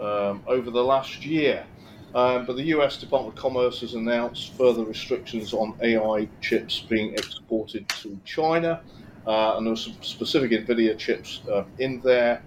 um, 0.00 0.42
over 0.46 0.70
the 0.70 0.82
last 0.82 1.26
year. 1.26 1.66
Um, 2.14 2.46
but 2.46 2.56
the 2.56 2.64
US 2.76 2.96
Department 2.96 3.36
of 3.36 3.42
Commerce 3.42 3.82
has 3.82 3.92
announced 3.92 4.54
further 4.56 4.82
restrictions 4.82 5.52
on 5.52 5.74
AI 5.82 6.26
chips 6.40 6.86
being 6.88 7.12
exported 7.12 7.86
to 8.00 8.18
China. 8.24 8.80
Uh, 9.28 9.58
and 9.58 9.66
there 9.66 9.72
were 9.72 9.76
some 9.76 9.94
specific 10.00 10.52
NVIDIA 10.52 10.96
chips 10.96 11.42
uh, 11.52 11.62
in 11.78 12.00
there, 12.00 12.42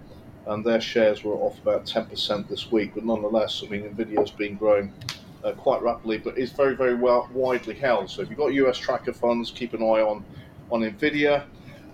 and 0.46 0.64
their 0.64 0.80
shares 0.80 1.22
were 1.22 1.34
off 1.34 1.56
about 1.60 1.86
10% 1.86 2.48
this 2.48 2.72
week. 2.72 2.96
But 2.96 3.04
nonetheless, 3.04 3.62
I 3.64 3.70
mean, 3.70 3.82
NVIDIA 3.82 4.18
has 4.18 4.32
been 4.32 4.56
growing 4.56 4.92
uh, 5.44 5.52
quite 5.52 5.80
rapidly, 5.80 6.18
but 6.18 6.36
is 6.36 6.50
very, 6.50 6.74
very 6.74 6.96
well 6.96 7.28
widely 7.32 7.76
held. 7.76 8.10
So 8.10 8.22
if 8.22 8.28
you've 8.28 8.38
got 8.38 8.52
US 8.54 8.78
tracker 8.78 9.12
funds, 9.12 9.52
keep 9.52 9.74
an 9.74 9.82
eye 9.82 10.02
on, 10.02 10.24
on 10.72 10.80
NVIDIA. 10.80 11.44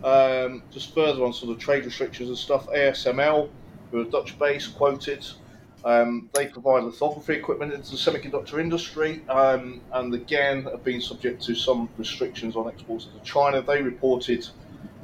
Um, 0.02 0.62
just 0.70 0.94
further 0.94 1.22
on 1.22 1.34
sort 1.34 1.52
of 1.52 1.58
trade 1.58 1.84
restrictions 1.84 2.30
and 2.30 2.38
stuff, 2.38 2.66
ASML, 2.68 3.50
who 3.90 4.00
are 4.00 4.04
Dutch 4.04 4.38
based, 4.38 4.74
quoted. 4.74 5.26
Um, 5.84 6.30
they 6.32 6.46
provide 6.46 6.84
lithography 6.84 7.34
equipment 7.34 7.74
into 7.74 7.90
the 7.90 7.96
semiconductor 7.96 8.58
industry 8.58 9.22
um, 9.28 9.80
and 9.92 10.12
again 10.12 10.64
have 10.64 10.82
been 10.82 11.00
subject 11.00 11.40
to 11.44 11.54
some 11.54 11.88
restrictions 11.96 12.56
on 12.56 12.68
exports 12.68 13.06
to 13.06 13.20
China. 13.24 13.62
They 13.62 13.80
reported 13.80 14.48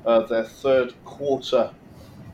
their 0.05 0.45
third 0.45 0.95
quarter 1.05 1.71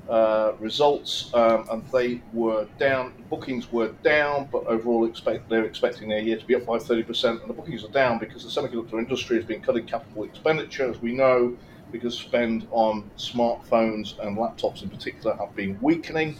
uh, 0.09 0.53
results 0.59 1.31
um, 1.35 1.67
and 1.71 1.87
they 1.93 2.21
were 2.33 2.67
down, 2.79 3.12
bookings 3.31 3.71
were 3.71 3.93
down, 4.03 4.49
but 4.50 4.67
overall 4.67 5.05
expect, 5.07 5.49
they're 5.49 5.65
expecting 5.65 6.09
their 6.09 6.19
year 6.19 6.37
to 6.37 6.45
be 6.45 6.57
up 6.57 6.67
by 6.67 6.79
30%. 6.79 7.41
And 7.41 7.49
the 7.49 7.55
bookings 7.55 7.85
are 7.85 7.89
down 7.89 8.19
because 8.19 8.43
the 8.43 8.61
semiconductor 8.61 8.95
industry 8.95 9.37
has 9.37 9.45
been 9.45 9.62
cutting 9.62 9.87
capital 9.87 10.25
expenditure, 10.25 10.91
as 10.91 11.00
we 11.00 11.12
know 11.12 11.57
because 11.93 12.17
spend 12.19 12.67
on 12.71 13.11
smartphones 13.17 14.19
and 14.25 14.37
laptops 14.37 14.83
in 14.83 14.91
particular 14.91 15.37
have 15.37 15.55
been 15.55 15.79
weakening, 15.81 16.37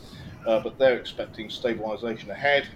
uh, 0.47 0.61
but 0.61 0.79
they're 0.79 0.99
expecting 0.99 1.49
stabilisation 1.49 2.29
ahead. 2.29 2.69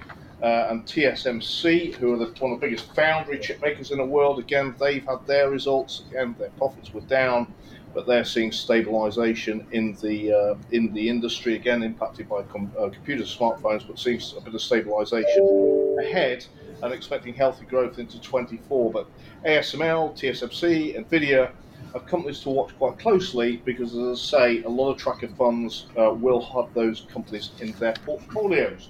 Uh, 0.42 0.66
and 0.70 0.84
TSMC, 0.84 1.94
who 1.94 2.12
are 2.12 2.18
the, 2.18 2.26
one 2.38 2.52
of 2.52 2.60
the 2.60 2.66
biggest 2.66 2.92
foundry 2.94 3.38
chip 3.38 3.62
makers 3.62 3.90
in 3.90 3.98
the 3.98 4.04
world, 4.04 4.38
again, 4.38 4.74
they've 4.78 5.04
had 5.06 5.26
their 5.26 5.48
results. 5.48 6.02
Again, 6.10 6.34
their 6.38 6.50
profits 6.50 6.92
were 6.92 7.00
down, 7.02 7.54
but 7.94 8.06
they're 8.06 8.24
seeing 8.24 8.50
stabilisation 8.50 9.64
in 9.72 9.94
the 10.02 10.32
uh, 10.32 10.54
in 10.72 10.92
the 10.92 11.08
industry. 11.08 11.54
Again, 11.54 11.82
impacted 11.82 12.28
by 12.28 12.42
com- 12.42 12.72
uh, 12.78 12.88
computers, 12.88 13.34
smartphones, 13.36 13.86
but 13.86 13.98
seems 13.98 14.34
a 14.36 14.40
bit 14.40 14.54
of 14.54 14.60
stabilisation 14.60 16.04
ahead 16.04 16.44
and 16.82 16.92
expecting 16.92 17.34
healthy 17.34 17.64
growth 17.64 17.98
into 17.98 18.20
24. 18.20 18.90
But 18.90 19.08
ASML, 19.46 20.14
TSMC, 20.14 20.98
Nvidia 21.08 21.50
are 21.94 22.00
companies 22.00 22.40
to 22.40 22.50
watch 22.50 22.76
quite 22.78 22.98
closely 22.98 23.58
because, 23.58 23.96
as 23.96 24.32
I 24.34 24.38
say, 24.38 24.62
a 24.64 24.68
lot 24.68 24.90
of 24.90 24.98
tracker 24.98 25.28
funds 25.28 25.86
uh, 25.96 26.12
will 26.12 26.42
have 26.42 26.74
those 26.74 27.06
companies 27.12 27.50
in 27.60 27.72
their 27.72 27.94
portfolios. 28.04 28.88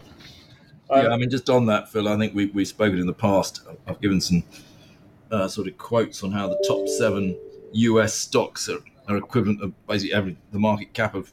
Um, 0.91 1.05
yeah, 1.05 1.13
I 1.13 1.17
mean, 1.17 1.31
just 1.31 1.49
on 1.51 1.67
that, 1.67 1.91
Phil, 1.91 2.09
I 2.09 2.17
think 2.17 2.35
we, 2.35 2.47
we've 2.47 2.69
spoken 2.69 2.99
in 2.99 3.07
the 3.07 3.13
past. 3.13 3.63
I've 3.87 4.01
given 4.01 4.21
some 4.21 4.45
uh, 5.31 5.49
sort 5.49 5.69
of 5.69 5.77
quotes 5.79 6.23
on 6.23 6.33
how 6.33 6.49
the 6.49 6.63
top 6.67 6.89
seven 6.89 7.37
US 7.73 8.15
stocks 8.15 8.69
are, 8.69 8.81
are 9.09 9.17
equivalent 9.17 9.63
of 9.63 9.87
basically 9.87 10.15
every 10.15 10.37
the 10.53 10.59
market 10.59 10.93
cap 10.95 11.15
of 11.15 11.33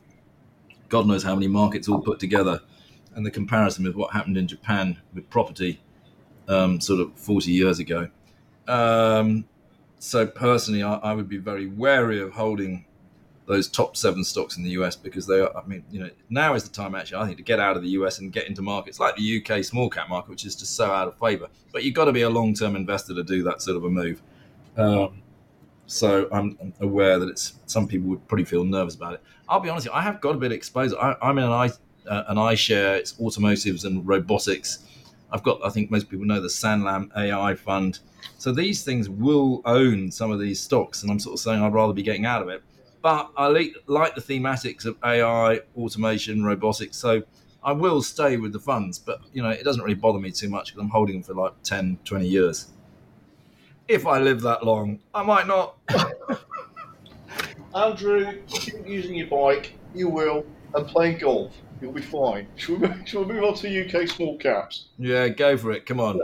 God 0.89 1.07
knows 1.07 1.23
how 1.23 1.35
many 1.35 1.47
markets 1.47 1.87
all 1.87 2.01
put 2.01 2.19
together, 2.19 2.61
and 3.15 3.25
the 3.25 3.31
comparison 3.31 3.85
with 3.85 3.95
what 3.95 4.11
happened 4.11 4.37
in 4.37 4.47
Japan 4.47 4.97
with 5.13 5.29
property 5.29 5.79
um, 6.47 6.81
sort 6.81 6.99
of 6.99 7.13
40 7.17 7.51
years 7.51 7.79
ago. 7.79 8.09
Um, 8.67 9.45
so 9.99 10.25
personally, 10.27 10.83
I, 10.83 10.95
I, 10.95 11.13
would 11.13 11.29
be 11.29 11.37
very 11.37 11.67
wary 11.67 12.19
of 12.21 12.33
holding 12.33 12.85
those 13.45 13.67
top 13.67 13.97
seven 13.97 14.23
stocks 14.23 14.57
in 14.57 14.63
the 14.63 14.71
US 14.71 14.95
because 14.95 15.27
they 15.27 15.39
are. 15.39 15.55
I 15.55 15.65
mean, 15.65 15.83
you 15.91 15.99
know, 15.99 16.09
now 16.29 16.53
is 16.53 16.63
the 16.63 16.69
time 16.69 16.95
actually 16.95 17.21
I 17.21 17.25
think 17.25 17.37
to 17.37 17.43
get 17.43 17.59
out 17.59 17.75
of 17.75 17.83
the 17.83 17.89
US 17.89 18.19
and 18.19 18.31
get 18.31 18.47
into 18.47 18.61
markets 18.61 18.99
like 18.99 19.15
the 19.15 19.43
UK 19.43 19.63
small 19.63 19.89
cap 19.89 20.09
market, 20.09 20.29
which 20.29 20.45
is 20.45 20.55
just 20.55 20.75
so 20.75 20.91
out 20.91 21.07
of 21.07 21.17
favour. 21.19 21.47
But 21.71 21.83
you've 21.83 21.95
got 21.95 22.05
to 22.05 22.11
be 22.11 22.23
a 22.23 22.29
long 22.29 22.53
term 22.53 22.75
investor 22.75 23.13
to 23.13 23.23
do 23.23 23.43
that 23.43 23.61
sort 23.61 23.77
of 23.77 23.83
a 23.83 23.89
move. 23.89 24.21
Um, 24.77 25.20
so 25.91 26.29
I'm, 26.31 26.73
aware 26.79 27.19
that 27.19 27.27
it's 27.27 27.59
some 27.65 27.85
people 27.85 28.07
would 28.09 28.25
probably 28.27 28.45
feel 28.45 28.63
nervous 28.63 28.95
about 28.95 29.15
it. 29.15 29.23
I'll 29.49 29.59
be 29.59 29.69
honest, 29.69 29.89
I 29.91 30.01
have 30.01 30.21
got 30.21 30.35
a 30.35 30.37
bit 30.37 30.51
of 30.51 30.55
exposure. 30.55 30.97
I, 30.97 31.29
am 31.29 31.37
in 31.37 31.43
an 31.43 31.51
i 31.51 31.69
uh, 32.09 32.23
an 32.29 32.37
iShare. 32.37 32.97
It's 32.97 33.19
automotives 33.19 33.83
and 33.83 34.07
robotics. 34.07 34.87
I've 35.31 35.43
got. 35.43 35.63
I 35.65 35.69
think 35.69 35.91
most 35.91 36.09
people 36.09 36.25
know 36.25 36.39
the 36.41 36.47
Sanlam 36.47 37.09
AI 37.15 37.55
fund. 37.55 37.99
So 38.37 38.53
these 38.53 38.83
things 38.83 39.09
will 39.09 39.61
own 39.65 40.11
some 40.11 40.31
of 40.31 40.39
these 40.39 40.61
stocks, 40.61 41.03
and 41.03 41.11
I'm 41.11 41.19
sort 41.19 41.33
of 41.33 41.39
saying 41.41 41.61
I'd 41.61 41.73
rather 41.73 41.93
be 41.93 42.03
getting 42.03 42.25
out 42.25 42.41
of 42.41 42.47
it. 42.47 42.63
But 43.01 43.31
I 43.35 43.47
like 43.47 44.15
the 44.15 44.21
thematics 44.21 44.85
of 44.85 44.95
AI, 45.03 45.59
automation, 45.75 46.45
robotics. 46.45 46.95
So 46.97 47.21
I 47.63 47.73
will 47.73 48.01
stay 48.01 48.37
with 48.37 48.53
the 48.53 48.59
funds, 48.59 48.97
but 48.97 49.19
you 49.33 49.43
know 49.43 49.49
it 49.49 49.63
doesn't 49.63 49.83
really 49.83 49.95
bother 49.95 50.19
me 50.19 50.31
too 50.31 50.49
much 50.49 50.67
because 50.67 50.83
I'm 50.83 50.89
holding 50.89 51.15
them 51.15 51.23
for 51.23 51.33
like 51.33 51.53
10, 51.63 51.99
20 52.05 52.27
years. 52.27 52.67
If 53.91 54.07
I 54.07 54.19
live 54.19 54.39
that 54.43 54.65
long, 54.65 54.99
I 55.13 55.21
might 55.21 55.47
not. 55.47 55.75
Andrew, 57.75 58.39
keep 58.47 58.87
using 58.87 59.15
your 59.15 59.27
bike. 59.27 59.73
You 59.93 60.07
will, 60.07 60.45
and 60.73 60.87
playing 60.87 61.17
golf. 61.17 61.53
You'll 61.81 61.91
be 61.91 62.01
fine. 62.01 62.47
Shall 62.55 62.77
we, 62.77 62.87
shall 63.05 63.25
we 63.25 63.33
move 63.33 63.43
on 63.43 63.55
to 63.55 64.01
UK 64.01 64.07
small 64.07 64.37
caps? 64.37 64.85
Yeah, 64.97 65.27
go 65.27 65.57
for 65.57 65.73
it. 65.73 65.85
Come 65.85 65.99
on. 65.99 66.21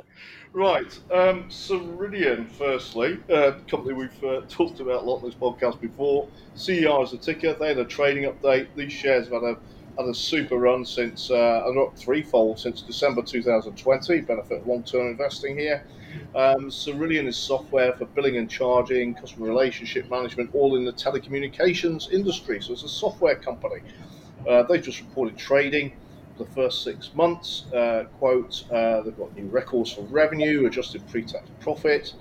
Right, 0.53 0.97
um, 1.11 1.49
Cerillion, 1.49 2.49
firstly, 2.53 3.19
uh, 3.29 3.55
company 3.67 3.93
we've 3.93 4.23
uh, 4.23 4.41
talked 4.47 4.79
about 4.79 5.03
a 5.03 5.05
lot 5.05 5.21
in 5.21 5.25
this 5.25 5.35
podcast 5.35 5.81
before. 5.81 6.29
CER 6.55 7.03
is 7.03 7.11
a 7.11 7.17
ticker. 7.17 7.53
They 7.53 7.67
had 7.67 7.79
a 7.79 7.85
trading 7.85 8.31
update. 8.31 8.67
These 8.77 8.93
shares 8.93 9.27
have 9.27 9.43
had 9.43 9.55
a 9.55 9.57
had 9.97 10.07
a 10.07 10.13
super 10.13 10.57
run 10.57 10.85
since, 10.85 11.29
uh, 11.29 11.63
not 11.73 11.97
threefold 11.97 12.59
since 12.59 12.81
December 12.81 13.23
2020. 13.23 14.21
Benefit 14.21 14.65
long 14.65 14.83
term 14.83 15.07
investing 15.07 15.57
here. 15.57 15.83
Um, 16.35 16.69
Cerillion 16.69 17.27
is 17.27 17.37
software 17.37 17.93
for 17.93 18.05
billing 18.05 18.37
and 18.37 18.49
charging, 18.49 19.15
customer 19.15 19.47
relationship 19.47 20.09
management, 20.09 20.51
all 20.53 20.75
in 20.75 20.85
the 20.85 20.93
telecommunications 20.93 22.11
industry. 22.11 22.61
So 22.61 22.73
it's 22.73 22.83
a 22.83 22.89
software 22.89 23.35
company. 23.35 23.81
Uh, 24.47 24.63
they 24.63 24.79
just 24.79 25.01
reported 25.01 25.37
trading 25.37 25.93
for 26.37 26.43
the 26.43 26.51
first 26.51 26.83
six 26.83 27.13
months. 27.13 27.65
Uh, 27.73 28.05
quote, 28.19 28.63
uh, 28.71 29.01
they've 29.01 29.17
got 29.17 29.35
new 29.35 29.47
records 29.47 29.91
for 29.91 30.01
revenue, 30.03 30.65
adjusted 30.67 31.07
pre-tax 31.07 31.49
profit, 31.59 32.13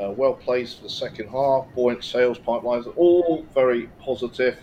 uh, 0.00 0.10
well 0.10 0.34
placed 0.34 0.78
for 0.78 0.84
the 0.84 0.90
second 0.90 1.28
half, 1.28 1.66
buoyant 1.74 2.02
sales 2.02 2.38
pipelines, 2.38 2.92
all 2.96 3.44
very 3.54 3.88
positive. 4.00 4.58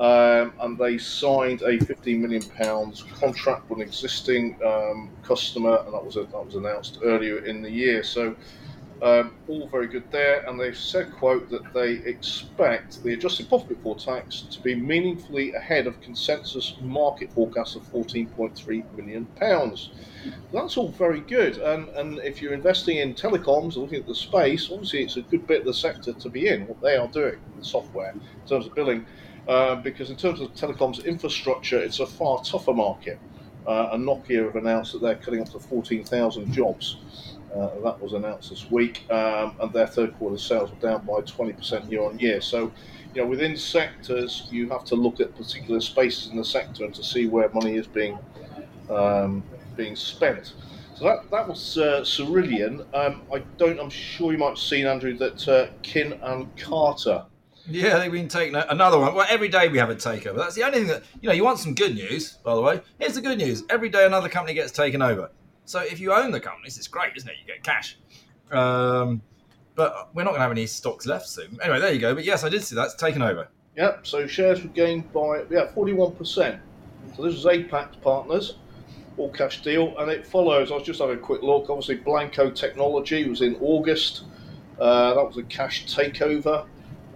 Um, 0.00 0.54
and 0.60 0.78
they 0.78 0.96
signed 0.96 1.60
a 1.60 1.78
15 1.78 2.22
million 2.22 2.42
pounds 2.42 3.04
contract 3.20 3.68
with 3.68 3.80
an 3.80 3.86
existing 3.86 4.58
um, 4.64 5.10
customer, 5.22 5.82
and 5.84 5.92
that 5.92 6.02
was 6.02 6.16
a, 6.16 6.20
that 6.20 6.44
was 6.44 6.54
announced 6.54 7.00
earlier 7.04 7.44
in 7.44 7.60
the 7.60 7.70
year. 7.70 8.02
So 8.02 8.34
um, 9.02 9.34
all 9.48 9.66
very 9.68 9.86
good 9.86 10.10
there, 10.10 10.46
and 10.46 10.58
they've 10.58 10.76
said, 10.76 11.12
quote, 11.12 11.48
that 11.50 11.72
they 11.72 11.92
expect 12.08 13.02
the 13.02 13.12
adjusted 13.14 13.48
profit 13.48 13.68
before 13.68 13.96
tax 13.96 14.42
to 14.50 14.60
be 14.60 14.74
meaningfully 14.74 15.52
ahead 15.54 15.86
of 15.86 16.00
consensus 16.00 16.74
market 16.80 17.32
forecast 17.32 17.76
of 17.76 17.82
14.3 17.92 18.94
million 18.96 19.26
pounds. 19.36 19.90
That's 20.52 20.76
all 20.76 20.88
very 20.88 21.20
good, 21.20 21.58
and 21.58 21.88
and 21.90 22.18
if 22.20 22.42
you're 22.42 22.52
investing 22.52 22.98
in 22.98 23.14
telecoms, 23.14 23.76
looking 23.76 24.00
at 24.00 24.06
the 24.06 24.14
space, 24.14 24.70
obviously 24.70 25.02
it's 25.02 25.16
a 25.16 25.22
good 25.22 25.46
bit 25.46 25.60
of 25.60 25.66
the 25.66 25.74
sector 25.74 26.12
to 26.12 26.28
be 26.28 26.48
in. 26.48 26.66
What 26.66 26.80
they 26.80 26.96
are 26.96 27.08
doing 27.08 27.38
in 27.56 27.64
software 27.64 28.12
in 28.12 28.48
terms 28.48 28.66
of 28.66 28.74
billing, 28.74 29.06
uh, 29.48 29.76
because 29.76 30.10
in 30.10 30.16
terms 30.16 30.40
of 30.40 30.52
telecoms 30.54 31.04
infrastructure, 31.04 31.78
it's 31.78 32.00
a 32.00 32.06
far 32.06 32.42
tougher 32.42 32.74
market. 32.74 33.18
Uh, 33.66 33.90
and 33.92 34.06
Nokia 34.06 34.46
have 34.46 34.56
announced 34.56 34.92
that 34.92 35.02
they're 35.02 35.16
cutting 35.16 35.40
up 35.40 35.50
to 35.50 35.58
14,000 35.58 36.52
jobs. 36.52 37.36
Uh, 37.54 37.80
that 37.82 38.00
was 38.00 38.12
announced 38.12 38.50
this 38.50 38.70
week, 38.70 39.10
um, 39.10 39.56
and 39.60 39.72
their 39.72 39.86
third 39.86 40.14
quarter 40.14 40.38
sales 40.38 40.70
were 40.70 40.76
down 40.78 41.04
by 41.04 41.20
20% 41.20 41.90
year 41.90 42.02
on 42.02 42.18
year. 42.18 42.40
So, 42.40 42.72
you 43.12 43.22
know, 43.22 43.26
within 43.26 43.56
sectors, 43.56 44.46
you 44.50 44.68
have 44.68 44.84
to 44.84 44.94
look 44.94 45.18
at 45.18 45.36
particular 45.36 45.80
spaces 45.80 46.30
in 46.30 46.36
the 46.36 46.44
sector 46.44 46.84
and 46.84 46.94
to 46.94 47.02
see 47.02 47.26
where 47.26 47.48
money 47.48 47.76
is 47.76 47.88
being 47.88 48.18
um, 48.88 49.42
being 49.76 49.96
spent. 49.96 50.54
So 50.94 51.04
that, 51.04 51.30
that 51.30 51.48
was 51.48 51.78
uh, 51.78 52.02
Cerillion. 52.02 52.84
Um, 52.94 53.22
I 53.32 53.42
don't. 53.56 53.80
I'm 53.80 53.90
sure 53.90 54.32
you 54.32 54.38
might 54.38 54.50
have 54.50 54.58
seen 54.58 54.86
Andrew 54.86 55.16
that 55.18 55.48
uh, 55.48 55.68
Kin 55.82 56.18
and 56.22 56.54
Carta. 56.56 57.26
Yeah, 57.70 57.98
they've 57.98 58.10
been 58.10 58.28
taking 58.28 58.54
another 58.56 58.98
one. 58.98 59.14
Well, 59.14 59.26
every 59.28 59.48
day 59.48 59.68
we 59.68 59.78
have 59.78 59.90
a 59.90 59.94
takeover. 59.94 60.36
That's 60.36 60.54
the 60.54 60.64
only 60.64 60.78
thing 60.78 60.88
that 60.88 61.02
you 61.20 61.28
know. 61.28 61.34
You 61.34 61.44
want 61.44 61.58
some 61.58 61.74
good 61.74 61.94
news, 61.94 62.32
by 62.44 62.54
the 62.54 62.60
way. 62.60 62.80
Here's 62.98 63.14
the 63.14 63.20
good 63.20 63.38
news: 63.38 63.62
every 63.70 63.88
day 63.88 64.06
another 64.06 64.28
company 64.28 64.54
gets 64.54 64.72
taken 64.72 65.02
over. 65.02 65.30
So 65.64 65.80
if 65.80 66.00
you 66.00 66.12
own 66.12 66.32
the 66.32 66.40
companies, 66.40 66.76
it's 66.78 66.88
great, 66.88 67.16
isn't 67.16 67.28
it? 67.28 67.36
You 67.40 67.46
get 67.46 67.62
cash. 67.62 67.96
Um, 68.50 69.22
but 69.76 70.10
we're 70.14 70.24
not 70.24 70.30
going 70.30 70.40
to 70.40 70.42
have 70.42 70.50
any 70.50 70.66
stocks 70.66 71.06
left 71.06 71.28
soon. 71.28 71.58
Anyway, 71.62 71.78
there 71.78 71.92
you 71.92 72.00
go. 72.00 72.14
But 72.14 72.24
yes, 72.24 72.42
I 72.42 72.48
did 72.48 72.64
see 72.64 72.74
that's 72.74 72.94
taken 72.94 73.22
over. 73.22 73.48
Yep. 73.76 74.06
So 74.06 74.26
shares 74.26 74.62
were 74.62 74.68
gained 74.70 75.12
by 75.12 75.44
yeah 75.50 75.70
forty 75.72 75.92
one 75.92 76.12
percent. 76.12 76.60
So 77.16 77.22
this 77.22 77.34
was 77.34 77.44
Apax 77.44 78.00
Partners, 78.02 78.56
all 79.16 79.30
cash 79.30 79.62
deal, 79.62 79.96
and 79.98 80.10
it 80.10 80.26
follows. 80.26 80.70
I 80.70 80.74
was 80.74 80.82
just 80.82 81.00
having 81.00 81.16
a 81.16 81.20
quick 81.20 81.42
look. 81.42 81.70
Obviously, 81.70 81.98
Blancco 81.98 82.54
Technology 82.54 83.28
was 83.28 83.42
in 83.42 83.56
August. 83.60 84.24
Uh, 84.78 85.14
that 85.14 85.24
was 85.24 85.36
a 85.36 85.42
cash 85.44 85.86
takeover. 85.86 86.66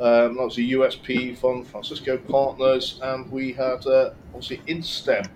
Um, 0.01 0.37
that 0.37 0.45
was 0.45 0.59
a 0.59 0.63
US 0.63 0.97
PE 0.97 1.35
fund, 1.35 1.67
Francisco 1.67 2.17
Partners, 2.19 2.99
and 3.03 3.31
we 3.31 3.53
had 3.53 3.87
uh, 3.87 4.11
obviously 4.35 4.59
Instem 4.67 5.29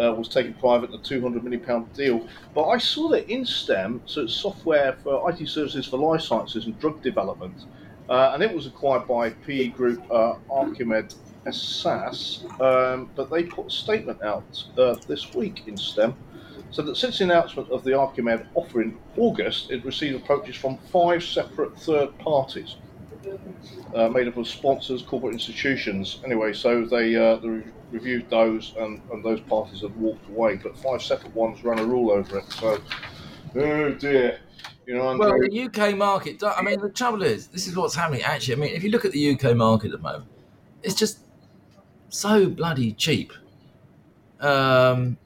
uh, 0.00 0.12
was 0.12 0.28
taken 0.28 0.54
private 0.54 0.90
in 0.90 0.96
a 0.96 1.02
200 1.02 1.44
million 1.44 1.62
pound 1.62 1.92
deal. 1.92 2.26
But 2.54 2.68
I 2.68 2.78
saw 2.78 3.08
that 3.10 3.28
Instem, 3.28 4.00
so 4.06 4.22
it's 4.22 4.34
software 4.34 4.94
for 5.02 5.30
IT 5.30 5.48
services 5.48 5.86
for 5.86 5.98
life 5.98 6.22
sciences 6.22 6.66
and 6.66 6.78
drug 6.80 7.02
development, 7.02 7.66
uh, 8.08 8.32
and 8.34 8.42
it 8.42 8.52
was 8.52 8.66
acquired 8.66 9.06
by 9.06 9.30
PE 9.30 9.68
Group 9.68 10.02
uh, 10.10 10.34
Archimed 10.50 11.14
SAS. 11.50 12.44
Um, 12.60 13.10
but 13.14 13.30
they 13.30 13.44
put 13.44 13.66
a 13.66 13.70
statement 13.70 14.22
out 14.22 14.64
uh, 14.76 14.96
this 15.06 15.34
week 15.34 15.64
Instem. 15.66 16.14
So 16.70 16.82
that 16.82 16.96
since 16.96 17.18
the 17.18 17.24
announcement 17.24 17.70
of 17.70 17.84
the 17.84 17.96
Archimed 17.96 18.46
offer 18.54 18.82
in 18.82 18.98
August, 19.16 19.70
it 19.70 19.84
received 19.84 20.16
approaches 20.16 20.56
from 20.56 20.78
five 20.90 21.22
separate 21.22 21.78
third 21.78 22.18
parties. 22.18 22.76
Uh, 23.94 24.08
made 24.08 24.26
up 24.26 24.36
of 24.36 24.48
sponsors, 24.48 25.02
corporate 25.02 25.32
institutions. 25.32 26.20
Anyway, 26.24 26.52
so 26.52 26.84
they, 26.84 27.14
uh, 27.14 27.36
they 27.36 27.62
reviewed 27.92 28.28
those, 28.28 28.74
and, 28.78 29.00
and 29.12 29.24
those 29.24 29.40
parties 29.40 29.82
have 29.82 29.96
walked 29.96 30.28
away. 30.28 30.56
But 30.56 30.76
five 30.76 31.02
separate 31.02 31.34
ones 31.34 31.62
ran 31.62 31.78
a 31.78 31.84
rule 31.84 32.10
over 32.10 32.38
it. 32.38 32.52
So, 32.52 32.80
oh 33.56 33.90
dear. 33.92 34.40
You 34.86 34.96
know, 34.96 35.16
well, 35.16 35.38
the 35.38 35.62
UK 35.62 35.96
market. 35.96 36.42
I 36.42 36.60
mean, 36.62 36.80
the 36.80 36.90
trouble 36.90 37.22
is, 37.22 37.46
this 37.46 37.66
is 37.66 37.76
what's 37.76 37.94
happening. 37.94 38.22
Actually, 38.22 38.54
I 38.54 38.58
mean, 38.58 38.74
if 38.74 38.82
you 38.82 38.90
look 38.90 39.04
at 39.04 39.12
the 39.12 39.30
UK 39.30 39.56
market 39.56 39.86
at 39.86 39.92
the 39.92 39.98
moment, 39.98 40.30
it's 40.82 40.94
just 40.94 41.20
so 42.08 42.48
bloody 42.48 42.92
cheap. 42.92 43.32
Um, 44.40 45.16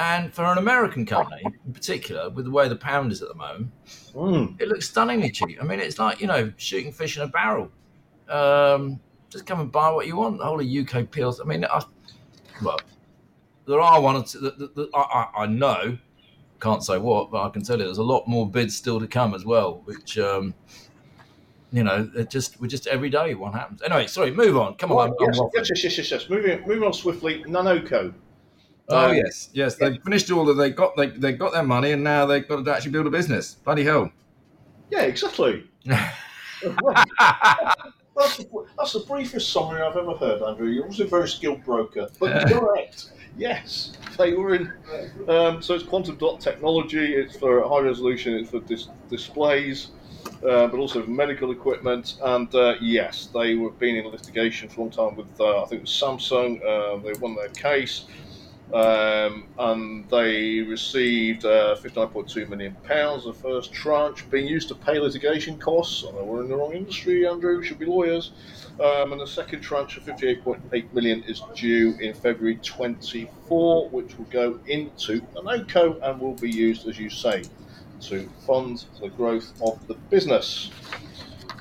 and 0.00 0.32
for 0.32 0.46
an 0.46 0.56
American 0.56 1.04
company 1.04 1.42
in 1.44 1.72
particular, 1.74 2.30
with 2.30 2.46
the 2.46 2.50
way 2.50 2.68
the 2.68 2.76
pound 2.76 3.12
is 3.12 3.20
at 3.20 3.28
the 3.28 3.34
moment, 3.34 3.70
mm. 4.14 4.60
it 4.60 4.66
looks 4.66 4.88
stunningly 4.88 5.30
cheap. 5.30 5.58
I 5.60 5.64
mean, 5.64 5.78
it's 5.78 5.98
like 5.98 6.20
you 6.20 6.26
know 6.26 6.50
shooting 6.56 6.90
fish 6.90 7.18
in 7.18 7.22
a 7.22 7.28
barrel. 7.28 7.70
Um, 8.28 8.98
just 9.28 9.44
come 9.46 9.60
and 9.60 9.70
buy 9.70 9.90
what 9.90 10.06
you 10.06 10.16
want. 10.16 10.38
The 10.38 10.44
whole 10.44 10.58
of 10.58 10.66
UK 10.66 11.10
pills. 11.10 11.38
I 11.38 11.44
mean, 11.44 11.64
I, 11.66 11.82
well, 12.62 12.80
there 13.66 13.80
are 13.80 14.00
one 14.00 14.16
or 14.16 14.24
two 14.24 14.40
that, 14.40 14.90
I, 14.94 15.28
I, 15.36 15.46
know, 15.46 15.98
can't 16.60 16.82
say 16.82 16.96
what, 16.96 17.30
but 17.30 17.44
I 17.44 17.50
can 17.50 17.62
tell 17.62 17.78
you 17.78 17.84
there's 17.84 17.98
a 17.98 18.02
lot 18.02 18.26
more 18.26 18.48
bids 18.48 18.74
still 18.74 19.00
to 19.00 19.06
come 19.06 19.34
as 19.34 19.44
well, 19.44 19.82
which, 19.84 20.18
um, 20.18 20.54
you 21.72 21.84
know, 21.84 22.10
it 22.16 22.30
just 22.30 22.58
we're 22.60 22.68
just 22.68 22.86
every 22.86 23.10
day 23.10 23.34
one 23.34 23.52
happens. 23.52 23.82
Anyway, 23.82 24.06
sorry, 24.06 24.30
move 24.30 24.56
on. 24.56 24.76
Come 24.76 24.92
on. 24.92 25.14
yes, 25.20 25.38
yes, 25.54 25.70
yes, 25.70 25.84
yes, 25.84 25.98
yes, 25.98 26.10
yes. 26.10 26.30
Moving, 26.30 26.66
moving 26.66 26.84
on 26.84 26.94
swiftly. 26.94 27.44
Nanoco. 27.44 28.14
Oh 28.88 29.10
um, 29.10 29.16
yes, 29.16 29.50
yes. 29.52 29.76
They've 29.76 30.02
finished 30.02 30.30
all 30.30 30.48
of. 30.48 30.56
They 30.56 30.70
got 30.70 30.96
they 30.96 31.06
they 31.08 31.32
got 31.32 31.52
their 31.52 31.62
money, 31.62 31.92
and 31.92 32.02
now 32.02 32.26
they've 32.26 32.46
got 32.46 32.64
to 32.64 32.74
actually 32.74 32.92
build 32.92 33.06
a 33.06 33.10
business. 33.10 33.54
Bloody 33.54 33.84
hell. 33.84 34.10
Yeah, 34.90 35.02
exactly. 35.02 35.64
That's 38.16 38.36
the, 38.36 38.66
that's 38.76 38.92
the 38.92 39.00
briefest 39.00 39.50
summary 39.50 39.80
I've 39.80 39.96
ever 39.96 40.12
heard, 40.12 40.42
Andrew. 40.42 40.66
You're 40.68 40.84
also 40.84 41.04
a 41.04 41.06
very 41.06 41.26
skilled 41.28 41.64
broker, 41.64 42.08
but 42.18 42.48
correct. 42.52 43.12
Yes, 43.38 43.92
they 44.18 44.34
were 44.34 44.54
in. 44.56 44.72
Um, 45.26 45.62
so 45.62 45.74
it's 45.74 45.84
quantum 45.84 46.16
dot 46.16 46.38
technology. 46.40 47.14
It's 47.14 47.36
for 47.38 47.66
high 47.66 47.80
resolution. 47.80 48.34
It's 48.34 48.50
for 48.50 48.60
dis- 48.60 48.88
displays. 49.08 49.88
uh, 50.42 50.66
but 50.66 50.74
also 50.74 51.02
for 51.02 51.10
medical 51.10 51.50
equipment. 51.50 52.16
And 52.22 52.52
uh, 52.54 52.74
yes, 52.80 53.28
they 53.32 53.54
were 53.54 53.70
been 53.70 53.96
in 53.96 54.06
litigation 54.06 54.68
for 54.68 54.80
a 54.80 54.84
long 54.84 54.90
time 54.90 55.16
with, 55.16 55.40
uh, 55.40 55.62
I 55.62 55.66
think 55.66 55.80
it 55.80 55.82
was 55.82 55.90
Samsung. 55.90 56.60
Uh, 56.62 56.98
they 57.02 57.12
won 57.20 57.36
their 57.36 57.48
case. 57.48 58.04
Um, 58.72 59.48
and 59.58 60.08
they 60.10 60.60
received 60.60 61.44
uh, 61.44 61.76
59.2 61.76 62.48
million 62.48 62.76
pounds, 62.84 63.24
the 63.24 63.32
first 63.32 63.72
tranche, 63.72 64.28
being 64.30 64.46
used 64.46 64.68
to 64.68 64.76
pay 64.76 65.00
litigation 65.00 65.58
costs. 65.58 66.04
I 66.06 66.12
know 66.12 66.24
we're 66.24 66.42
in 66.42 66.48
the 66.48 66.56
wrong 66.56 66.72
industry, 66.72 67.26
Andrew. 67.26 67.58
We 67.58 67.66
should 67.66 67.80
be 67.80 67.86
lawyers. 67.86 68.30
Um, 68.78 69.12
and 69.12 69.20
the 69.20 69.26
second 69.26 69.60
tranche 69.60 69.96
of 69.96 70.04
58.8 70.04 70.92
million 70.92 71.24
is 71.24 71.42
due 71.54 71.96
in 72.00 72.14
February 72.14 72.60
24, 72.62 73.88
which 73.88 74.16
will 74.16 74.24
go 74.26 74.60
into 74.66 75.20
Nanoco 75.34 75.98
and 76.02 76.20
will 76.20 76.34
be 76.34 76.50
used, 76.50 76.86
as 76.86 76.98
you 76.98 77.10
say, 77.10 77.42
to 78.02 78.28
fund 78.46 78.84
the 79.00 79.08
growth 79.08 79.52
of 79.60 79.84
the 79.88 79.94
business. 80.10 80.70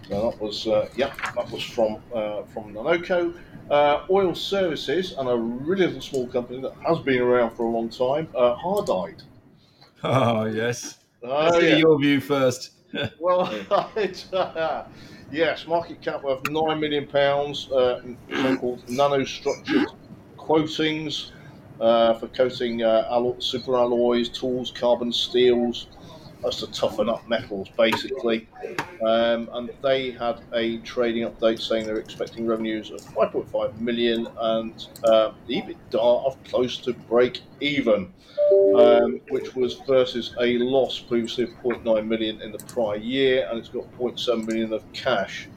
So 0.09 0.31
that 0.31 0.41
was, 0.41 0.65
uh, 0.65 0.89
yeah, 0.95 1.13
that 1.35 1.51
was 1.51 1.63
from 1.63 2.01
uh, 2.13 2.43
from 2.43 2.73
Nanoco. 2.73 3.35
Uh, 3.69 3.99
oil 4.09 4.33
Services 4.33 5.13
and 5.15 5.29
a 5.29 5.37
really 5.37 5.85
little 5.85 6.01
small 6.01 6.27
company 6.27 6.59
that 6.61 6.73
has 6.87 6.97
been 6.99 7.21
around 7.21 7.51
for 7.51 7.67
a 7.67 7.69
long 7.69 7.87
time, 7.89 8.27
uh, 8.35 8.55
Hardide. 8.55 9.21
Oh 10.03 10.45
yes. 10.45 10.97
Oh, 11.21 11.43
Let's 11.51 11.63
yeah. 11.63 11.75
your 11.75 11.99
view 11.99 12.19
first. 12.19 12.71
Well, 13.19 13.47
it's, 13.97 14.33
uh, 14.33 14.87
yes, 15.29 15.67
market 15.67 16.01
cap 16.01 16.23
of 16.25 16.49
nine 16.49 16.79
million 16.79 17.05
pounds, 17.05 17.69
uh, 17.69 17.99
so-called 18.33 18.83
nanostructured 18.87 19.85
coatings 20.37 21.31
uh, 21.79 22.15
for 22.15 22.27
coating 22.29 22.81
uh, 22.81 23.33
super 23.39 23.75
alloys, 23.75 24.29
tools, 24.29 24.71
carbon 24.71 25.11
steels. 25.13 25.87
That's 26.41 26.59
to 26.61 26.67
toughen 26.71 27.09
up 27.09 27.27
metals, 27.27 27.67
basically. 27.77 28.47
Um, 29.01 29.49
and 29.53 29.69
they 29.81 30.11
had 30.11 30.41
a 30.53 30.77
trading 30.79 31.27
update 31.29 31.59
saying 31.61 31.85
they're 31.85 31.99
expecting 31.99 32.47
revenues 32.47 32.91
of 32.91 33.01
5.5 33.01 33.79
million 33.79 34.27
and 34.39 34.87
uh, 35.03 35.31
EBITDA 35.49 36.25
of 36.25 36.41
close 36.45 36.77
to 36.77 36.93
break 36.93 37.41
even 37.59 38.13
um, 38.75 39.21
which 39.29 39.55
was 39.55 39.75
versus 39.87 40.33
a 40.39 40.57
loss 40.57 40.99
previously 40.99 41.45
of 41.45 41.49
0.9 41.61 42.07
million 42.07 42.41
in 42.41 42.51
the 42.51 42.57
prior 42.59 42.95
year, 42.95 43.47
and 43.49 43.59
it's 43.59 43.69
got 43.69 43.83
0.7 43.97 44.45
million 44.47 44.73
of 44.73 44.91
cash. 44.93 45.47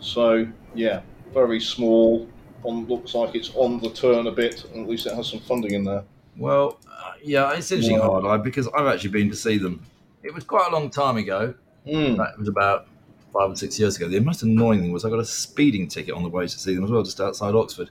So 0.00 0.46
yeah, 0.74 1.02
very 1.32 1.60
small. 1.60 2.28
On 2.64 2.86
looks 2.86 3.14
like 3.14 3.34
it's 3.34 3.50
on 3.54 3.80
the 3.80 3.90
turn 3.90 4.28
a 4.28 4.32
bit, 4.32 4.64
and 4.66 4.84
at 4.84 4.88
least 4.88 5.06
it 5.06 5.14
has 5.14 5.28
some 5.28 5.40
funding 5.40 5.74
in 5.74 5.84
there. 5.84 6.04
Well, 6.36 6.78
uh, 6.88 7.12
yeah, 7.22 7.52
it's 7.52 7.70
interesting, 7.72 7.98
Yeah. 7.98 8.04
hard 8.04 8.42
because 8.42 8.68
I've 8.68 8.86
actually 8.86 9.10
been 9.10 9.30
to 9.30 9.36
see 9.36 9.58
them. 9.58 9.84
It 10.22 10.32
was 10.32 10.44
quite 10.44 10.68
a 10.68 10.72
long 10.72 10.90
time 10.90 11.16
ago. 11.16 11.54
Mm. 11.86 12.32
It 12.32 12.38
was 12.38 12.48
about 12.48 12.86
five 13.32 13.50
or 13.50 13.56
six 13.56 13.78
years 13.78 13.96
ago. 13.96 14.08
The 14.08 14.20
most 14.20 14.42
annoying 14.42 14.80
thing 14.80 14.92
was 14.92 15.04
I 15.04 15.10
got 15.10 15.18
a 15.18 15.24
speeding 15.24 15.88
ticket 15.88 16.14
on 16.14 16.22
the 16.22 16.28
way 16.28 16.46
to 16.46 16.58
see 16.58 16.74
them 16.74 16.84
as 16.84 16.90
well, 16.90 17.02
just 17.02 17.20
outside 17.20 17.54
Oxford, 17.54 17.90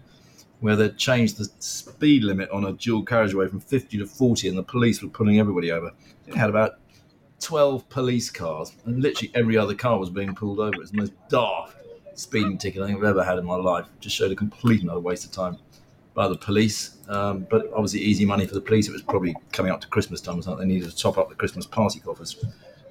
where 0.59 0.75
they'd 0.75 0.97
changed 0.97 1.37
the 1.37 1.49
speed 1.59 2.23
limit 2.23 2.49
on 2.51 2.65
a 2.65 2.73
dual 2.73 3.03
carriageway 3.03 3.47
from 3.47 3.59
50 3.59 3.97
to 3.97 4.05
40, 4.05 4.47
and 4.47 4.57
the 4.57 4.63
police 4.63 5.01
were 5.01 5.09
pulling 5.09 5.39
everybody 5.39 5.71
over. 5.71 5.91
It 6.27 6.35
had 6.35 6.49
about 6.49 6.79
12 7.41 7.89
police 7.89 8.29
cars, 8.29 8.71
and 8.85 9.01
literally 9.01 9.31
every 9.33 9.57
other 9.57 9.75
car 9.75 9.99
was 9.99 10.09
being 10.09 10.35
pulled 10.35 10.59
over. 10.59 10.75
It 10.75 10.79
was 10.79 10.91
the 10.91 10.97
most 10.97 11.13
daft 11.27 11.75
speeding 12.13 12.57
ticket 12.57 12.81
I 12.81 12.87
think 12.87 12.99
I've 12.99 13.05
ever 13.05 13.23
had 13.23 13.39
in 13.39 13.45
my 13.45 13.55
life. 13.55 13.87
Just 13.99 14.15
showed 14.15 14.31
a 14.31 14.35
complete 14.35 14.81
and 14.81 14.89
utter 14.89 14.99
waste 14.99 15.25
of 15.25 15.31
time 15.31 15.57
by 16.13 16.27
the 16.27 16.35
police. 16.37 16.97
Um, 17.07 17.47
but 17.49 17.71
obviously, 17.73 18.01
easy 18.01 18.25
money 18.25 18.45
for 18.45 18.53
the 18.53 18.61
police. 18.61 18.87
It 18.87 18.91
was 18.93 19.01
probably 19.01 19.35
coming 19.51 19.71
up 19.71 19.81
to 19.81 19.87
Christmas 19.87 20.21
time 20.21 20.39
or 20.39 20.41
something. 20.41 20.67
They 20.67 20.73
needed 20.73 20.89
to 20.89 20.95
top 20.95 21.17
up 21.17 21.29
the 21.29 21.35
Christmas 21.35 21.65
party 21.65 21.99
coffers. 21.99 22.43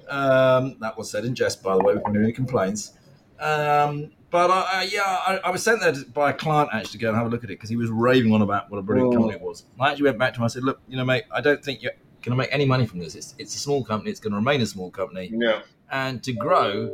Um, 0.09 0.75
that 0.79 0.97
was 0.97 1.09
said 1.09 1.25
in 1.25 1.35
jest, 1.35 1.63
by 1.63 1.75
the 1.75 1.83
way. 1.83 1.93
We've 1.95 2.13
do 2.13 2.21
any 2.21 2.31
complaints. 2.33 2.93
Um, 3.39 4.11
but 4.29 4.49
I, 4.51 4.61
I, 4.73 4.83
yeah, 4.91 5.01
I, 5.03 5.39
I 5.45 5.49
was 5.49 5.63
sent 5.63 5.81
there 5.81 5.91
to- 5.93 6.05
by 6.13 6.29
a 6.29 6.33
client 6.33 6.69
actually 6.73 6.91
to 6.91 6.97
go 6.99 7.07
and 7.09 7.17
have 7.17 7.27
a 7.27 7.29
look 7.29 7.43
at 7.43 7.49
it 7.49 7.53
because 7.57 7.69
he 7.69 7.75
was 7.75 7.89
raving 7.89 8.31
on 8.33 8.41
about 8.41 8.69
what 8.69 8.77
a 8.77 8.81
brilliant 8.81 9.13
Oh. 9.13 9.17
company 9.17 9.35
it 9.35 9.41
was. 9.41 9.65
I 9.79 9.89
actually 9.91 10.05
went 10.05 10.19
back 10.19 10.33
to 10.33 10.39
him. 10.39 10.43
I 10.43 10.47
said, 10.47 10.63
"Look, 10.63 10.79
you 10.87 10.95
know, 10.97 11.05
mate, 11.05 11.23
I 11.31 11.41
don't 11.41 11.63
think 11.63 11.81
you're 11.81 11.91
going 12.21 12.31
to 12.31 12.35
make 12.35 12.49
any 12.51 12.65
money 12.65 12.85
from 12.85 12.99
this. 12.99 13.15
It's, 13.15 13.33
it's 13.39 13.55
a 13.55 13.59
small 13.59 13.83
company. 13.83 14.11
It's 14.11 14.19
going 14.19 14.31
to 14.31 14.37
remain 14.37 14.61
a 14.61 14.65
small 14.65 14.91
company 14.91 15.31
Yeah, 15.33 15.61
and 15.91 16.21
to 16.23 16.33
grow, 16.33 16.93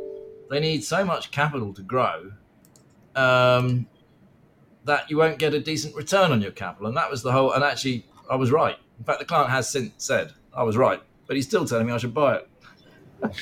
they 0.50 0.58
need 0.58 0.82
so 0.84 1.04
much 1.04 1.30
capital 1.30 1.74
to 1.74 1.82
grow 1.82 2.32
um, 3.14 3.86
that 4.88 5.10
you 5.10 5.18
won't 5.18 5.38
get 5.38 5.52
a 5.52 5.60
decent 5.60 5.94
return 5.94 6.32
on 6.32 6.40
your 6.40 6.50
capital. 6.50 6.88
And 6.88 6.96
that 6.96 7.10
was 7.10 7.22
the 7.22 7.30
whole. 7.30 7.52
And 7.52 7.62
actually, 7.62 8.06
I 8.30 8.36
was 8.36 8.50
right. 8.50 8.74
In 8.98 9.04
fact, 9.04 9.18
the 9.18 9.26
client 9.26 9.50
has 9.50 9.68
since 9.68 9.92
said 9.98 10.32
I 10.54 10.62
was 10.62 10.78
right, 10.78 11.00
but 11.26 11.36
he's 11.36 11.46
still 11.46 11.66
telling 11.66 11.86
me 11.86 11.92
I 11.92 11.98
should 11.98 12.14
buy 12.14 12.38
it. 12.38 13.34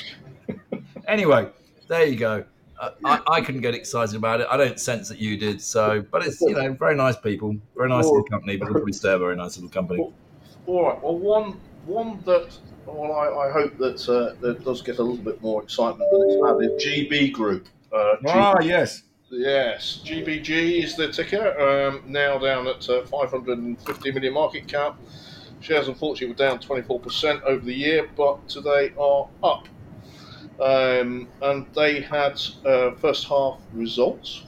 anyway, 1.09 1.48
there 1.88 2.04
you 2.04 2.16
go. 2.16 2.44
Uh, 2.78 2.90
I, 3.04 3.20
I 3.28 3.40
couldn't 3.40 3.61
get 3.62 3.74
excited 3.74 4.16
about 4.16 4.40
it. 4.40 4.48
I 4.50 4.56
don't 4.56 4.78
sense 4.78 5.09
that 5.09 5.18
you 5.18 5.37
did. 5.38 5.62
So, 5.62 6.04
but 6.11 6.26
it's 6.26 6.40
you 6.42 6.50
know 6.50 6.72
very 6.74 6.96
nice 6.96 7.16
people, 7.16 7.56
very 7.76 7.88
nice 7.88 8.04
little 8.04 8.24
company, 8.24 8.56
but 8.56 8.66
it'll 8.66 8.74
probably 8.74 8.92
stay 8.92 9.12
a 9.12 9.18
very 9.18 9.37
nice 9.37 9.56
little 9.56 9.70
company. 9.70 10.00
All 10.66 10.82
right. 10.88 11.02
Well, 11.02 11.16
one 11.16 11.61
one 11.87 12.20
that 12.26 12.59
well, 12.87 13.12
I, 13.12 13.48
I 13.48 13.52
hope 13.52 13.78
that 13.78 14.06
uh, 14.09 14.35
that 14.40 14.64
does 14.64 14.82
get 14.82 14.98
a 14.98 15.02
little 15.02 15.24
bit 15.24 15.40
more 15.40 15.62
excitement 15.62 16.11
than 16.11 16.22
it's 16.28 16.85
had 16.85 17.00
is 17.00 17.09
GB 17.09 17.32
Group. 17.32 17.68
Uh, 17.92 18.16
G- 18.16 18.22
Ah, 18.26 18.61
yes. 18.61 19.02
Yes, 19.29 20.01
GBG 20.05 20.85
is 20.85 20.95
the 20.95 21.11
ticker. 21.11 21.59
Um, 21.61 22.05
now 22.07 22.39
down 22.39 22.69
at 22.69 22.89
uh, 22.89 23.05
550 23.07 24.12
million 24.12 24.33
market 24.33 24.69
cap. 24.69 24.97
Shares 25.59 25.89
unfortunately 25.89 26.29
were 26.29 26.35
down 26.35 26.61
24% 26.61 27.43
over 27.43 27.65
the 27.65 27.75
year, 27.75 28.09
but 28.17 28.49
today 28.49 28.93
are 28.97 29.29
up. 29.43 29.67
Um, 30.61 31.27
and 31.43 31.67
they 31.75 32.03
had 32.03 32.41
uh, 32.65 32.93
first 32.93 33.27
half 33.27 33.59
results. 33.73 34.45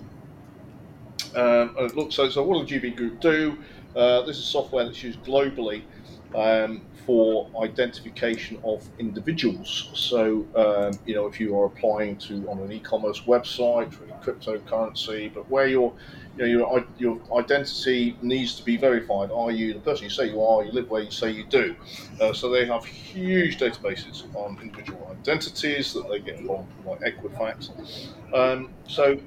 Um, 1.34 1.74
and 1.76 1.90
it 1.90 1.96
looks 1.96 2.14
so. 2.14 2.30
So, 2.30 2.44
what 2.44 2.64
does 2.64 2.80
GB 2.80 2.96
Group 2.96 3.20
do? 3.20 3.58
Uh, 3.96 4.22
this 4.22 4.38
is 4.38 4.44
software 4.44 4.84
that's 4.84 5.02
used 5.02 5.20
globally 5.24 5.82
um, 6.36 6.82
for 7.04 7.50
identification 7.64 8.60
of 8.62 8.88
individuals. 9.00 9.90
So, 9.94 10.46
um, 10.54 10.98
you 11.04 11.16
know, 11.16 11.26
if 11.26 11.40
you 11.40 11.58
are 11.58 11.66
applying 11.66 12.16
to 12.18 12.48
on 12.48 12.60
an 12.60 12.70
e-commerce 12.70 13.22
website 13.22 13.92
cryptocurrency, 14.18 15.32
but 15.32 15.48
where 15.50 15.66
your 15.66 15.92
you 16.36 16.58
know, 16.58 16.76
your 16.76 16.84
your 16.98 17.38
identity 17.38 18.16
needs 18.22 18.54
to 18.56 18.64
be 18.64 18.76
verified. 18.76 19.30
Are 19.30 19.50
you 19.50 19.74
the 19.74 19.80
person 19.80 20.04
you 20.04 20.10
say 20.10 20.28
you 20.28 20.42
are? 20.42 20.64
You 20.64 20.72
live 20.72 20.88
where 20.90 21.02
you 21.02 21.10
say 21.10 21.30
you 21.30 21.44
do. 21.44 21.74
Uh, 22.20 22.32
so 22.32 22.48
they 22.48 22.64
have 22.66 22.84
huge 22.84 23.58
databases 23.58 24.32
on 24.34 24.58
individual 24.62 25.08
identities 25.10 25.92
that 25.94 26.08
they 26.08 26.20
get 26.20 26.38
involved 26.40 26.68
with, 26.78 27.00
like 27.00 27.16
Equifax. 27.16 27.70
Um, 28.32 28.70
so 28.86 29.18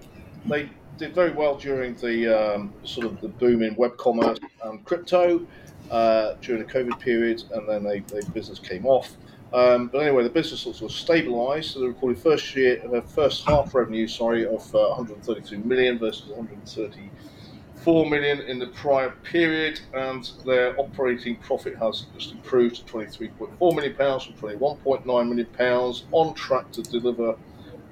they 0.46 0.70
did 0.98 1.14
very 1.14 1.32
well 1.32 1.56
during 1.56 1.96
the 1.96 2.28
um, 2.28 2.74
sort 2.84 3.08
of 3.08 3.20
the 3.22 3.28
boom 3.28 3.64
in 3.64 3.76
web 3.76 3.98
commerce 3.98 4.40
and 4.64 4.84
crypto 4.86 5.46
uh, 5.90 6.36
during 6.42 6.66
the 6.66 6.72
COVID 6.72 7.00
period, 7.00 7.44
and 7.54 7.68
then 7.68 7.84
they, 7.84 8.00
they 8.00 8.22
business 8.34 8.60
came 8.60 8.86
off. 8.86 9.10
Um, 9.54 9.88
but 9.88 10.00
anyway, 10.00 10.24
the 10.24 10.30
business 10.30 10.62
sort 10.62 10.82
of 10.82 10.90
stabilised. 10.90 11.74
So 11.74 11.82
they 11.82 11.88
recorded 11.88 12.20
first 12.20 12.56
year, 12.56 12.82
uh, 12.94 13.02
first 13.02 13.44
half 13.46 13.76
revenue, 13.76 14.08
sorry, 14.08 14.46
of 14.46 14.74
uh, 14.74 14.96
132 14.96 15.60
million 15.60 16.00
versus 16.00 16.28
134 16.30 18.10
million 18.10 18.40
in 18.42 18.60
the 18.60 18.68
prior 18.68 19.10
period, 19.24 19.82
and 19.94 20.32
their 20.46 20.80
operating 20.80 21.36
profit 21.36 21.76
has 21.78 22.06
just 22.18 22.32
improved 22.32 22.88
to 22.88 22.94
23.4 22.94 23.76
million 23.76 23.96
pounds 23.96 24.24
from 24.24 24.36
21.9 24.36 25.28
million 25.28 25.46
pounds, 25.58 26.06
on 26.12 26.34
track 26.34 26.72
to 26.72 26.82
deliver 26.84 27.32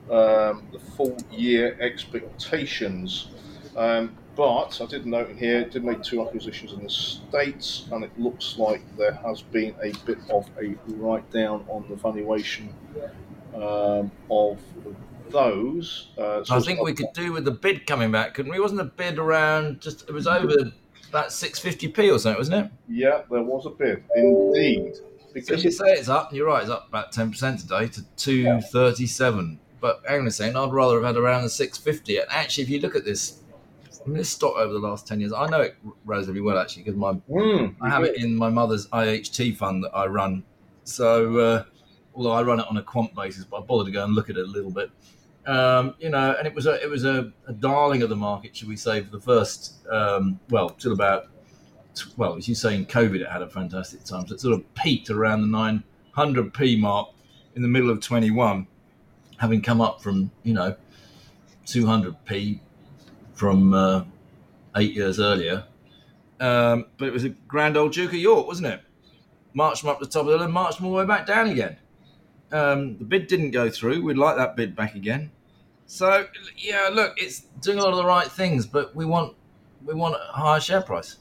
um, 0.09 0.65
the 0.71 0.79
full 0.95 1.17
year 1.29 1.77
expectations. 1.81 3.27
Um, 3.79 4.17
but 4.35 4.81
I 4.81 4.85
did 4.85 5.05
note 5.05 5.29
in 5.29 5.37
here, 5.37 5.61
it 5.61 5.71
did 5.71 5.85
make 5.85 6.03
two 6.03 6.21
acquisitions 6.21 6.73
in 6.73 6.83
the 6.83 6.89
States, 6.89 7.85
and 7.91 8.03
it 8.03 8.11
looks 8.19 8.57
like 8.57 8.81
there 8.97 9.13
has 9.13 9.41
been 9.41 9.73
a 9.81 9.93
bit 10.05 10.17
of 10.29 10.49
a 10.61 10.75
write 10.87 11.29
down 11.31 11.65
on 11.69 11.85
the 11.89 11.95
valuation 11.95 12.73
um, 13.55 14.11
of 14.29 14.59
those. 15.29 16.07
Uh, 16.17 16.43
so 16.43 16.57
I 16.57 16.59
think 16.59 16.81
we 16.81 16.93
could 16.93 17.13
do 17.13 17.31
with 17.31 17.45
the 17.45 17.51
bid 17.51 17.87
coming 17.87 18.11
back, 18.11 18.33
couldn't 18.33 18.51
we? 18.51 18.59
Wasn't 18.59 18.79
the 18.79 18.85
bid 18.85 19.17
around 19.17 19.79
just 19.79 20.07
it 20.09 20.11
was 20.11 20.27
over 20.27 20.71
about 21.09 21.29
650p 21.29 22.13
or 22.13 22.19
something, 22.19 22.37
wasn't 22.37 22.65
it? 22.65 22.71
Yeah, 22.89 23.21
there 23.31 23.43
was 23.43 23.65
a 23.65 23.69
bid, 23.69 24.03
indeed. 24.13 24.95
So 24.95 25.03
Because 25.33 25.63
you 25.63 25.71
say 25.71 25.93
it's 25.93 26.09
up, 26.09 26.33
you're 26.33 26.47
right, 26.47 26.63
it's 26.63 26.71
up 26.71 26.89
about 26.89 27.13
10% 27.13 27.61
today 27.61 27.87
to 27.87 28.03
237. 28.17 29.59
But 29.79 30.01
hang 30.05 30.21
on 30.21 30.27
a 30.27 30.31
second, 30.31 30.57
I'd 30.57 30.73
rather 30.73 30.95
have 30.95 31.15
had 31.15 31.21
around 31.21 31.43
the 31.43 31.49
650. 31.49 32.17
And 32.17 32.27
actually, 32.29 32.65
if 32.65 32.69
you 32.69 32.79
look 32.81 32.95
at 32.95 33.05
this, 33.05 33.39
I 34.03 34.07
mean, 34.07 34.17
this 34.17 34.29
stock 34.29 34.55
over 34.55 34.71
the 34.71 34.79
last 34.79 35.07
10 35.07 35.19
years, 35.19 35.33
I 35.33 35.47
know 35.47 35.61
it 35.61 35.75
relatively 36.05 36.41
well 36.41 36.57
actually, 36.57 36.83
because 36.83 36.97
my 36.97 37.13
Mm, 37.29 37.75
I 37.81 37.89
have 37.89 38.03
it 38.03 38.15
in 38.17 38.35
my 38.35 38.49
mother's 38.49 38.87
IHT 38.87 39.57
fund 39.57 39.83
that 39.83 39.91
I 39.93 40.05
run. 40.07 40.43
So, 40.83 41.37
uh, 41.37 41.63
although 42.15 42.31
I 42.31 42.41
run 42.43 42.59
it 42.59 42.67
on 42.69 42.77
a 42.77 42.83
quant 42.83 43.13
basis, 43.13 43.43
but 43.45 43.57
I 43.57 43.61
bothered 43.61 43.87
to 43.87 43.91
go 43.91 44.03
and 44.03 44.13
look 44.13 44.29
at 44.29 44.37
it 44.37 44.43
a 44.43 44.51
little 44.51 44.71
bit. 44.71 44.89
Um, 45.45 45.95
you 45.99 46.09
know, 46.09 46.35
and 46.37 46.45
it 46.45 46.53
was 46.53 46.65
a 46.65 46.81
it 46.81 46.89
was 46.89 47.05
a, 47.05 47.31
a 47.47 47.53
darling 47.53 48.03
of 48.03 48.09
the 48.09 48.15
market, 48.15 48.55
should 48.55 48.67
we 48.67 48.75
say, 48.75 49.01
for 49.01 49.09
the 49.09 49.19
first 49.19 49.85
um, 49.87 50.39
well 50.49 50.69
till 50.69 50.91
about 50.91 51.27
well, 52.17 52.35
as 52.35 52.47
you 52.47 52.55
say, 52.55 52.75
in 52.75 52.85
COVID, 52.85 53.21
it 53.21 53.29
had 53.29 53.41
a 53.41 53.49
fantastic 53.49 54.03
time. 54.03 54.27
So 54.27 54.35
it 54.35 54.41
sort 54.41 54.53
of 54.53 54.73
peaked 54.75 55.09
around 55.09 55.41
the 55.41 55.83
900p 56.15 56.79
mark 56.79 57.09
in 57.55 57.61
the 57.61 57.67
middle 57.67 57.89
of 57.89 57.99
21, 57.99 58.67
having 59.37 59.61
come 59.61 59.81
up 59.81 60.01
from 60.01 60.31
you 60.43 60.53
know 60.53 60.75
200p 61.65 62.59
from 63.39 63.73
uh, 63.73 64.03
eight 64.75 64.93
years 64.93 65.19
earlier. 65.19 65.63
Um, 66.41 66.85
but 66.97 67.07
it 67.07 67.13
was 67.13 67.23
a 67.23 67.29
grand 67.29 67.77
old 67.77 67.93
Duke 67.93 68.11
of 68.11 68.19
York, 68.19 68.45
wasn't 68.45 68.67
it? 68.67 68.81
Marched 69.53 69.81
them 69.81 69.91
up 69.91 69.99
the 69.99 70.05
top 70.05 70.21
of 70.21 70.27
the 70.27 70.33
hill 70.33 70.43
and 70.43 70.53
marched 70.53 70.77
them 70.77 70.87
all 70.87 70.91
the 70.91 70.97
way 70.97 71.05
back 71.05 71.25
down 71.25 71.47
again. 71.47 71.77
Um, 72.51 72.97
the 72.97 73.05
bid 73.05 73.27
didn't 73.27 73.51
go 73.51 73.69
through. 73.69 74.03
We'd 74.03 74.17
like 74.17 74.35
that 74.35 74.55
bid 74.55 74.75
back 74.75 74.95
again. 74.95 75.31
So 75.85 76.27
yeah, 76.57 76.89
look, 76.91 77.13
it's 77.17 77.41
doing 77.61 77.79
a 77.79 77.81
lot 77.81 77.91
of 77.91 77.97
the 77.97 78.05
right 78.05 78.27
things, 78.27 78.65
but 78.65 78.95
we 78.95 79.05
want 79.05 79.35
we 79.85 79.93
want 79.93 80.15
a 80.15 80.31
higher 80.33 80.59
share 80.59 80.81
price. 80.81 81.17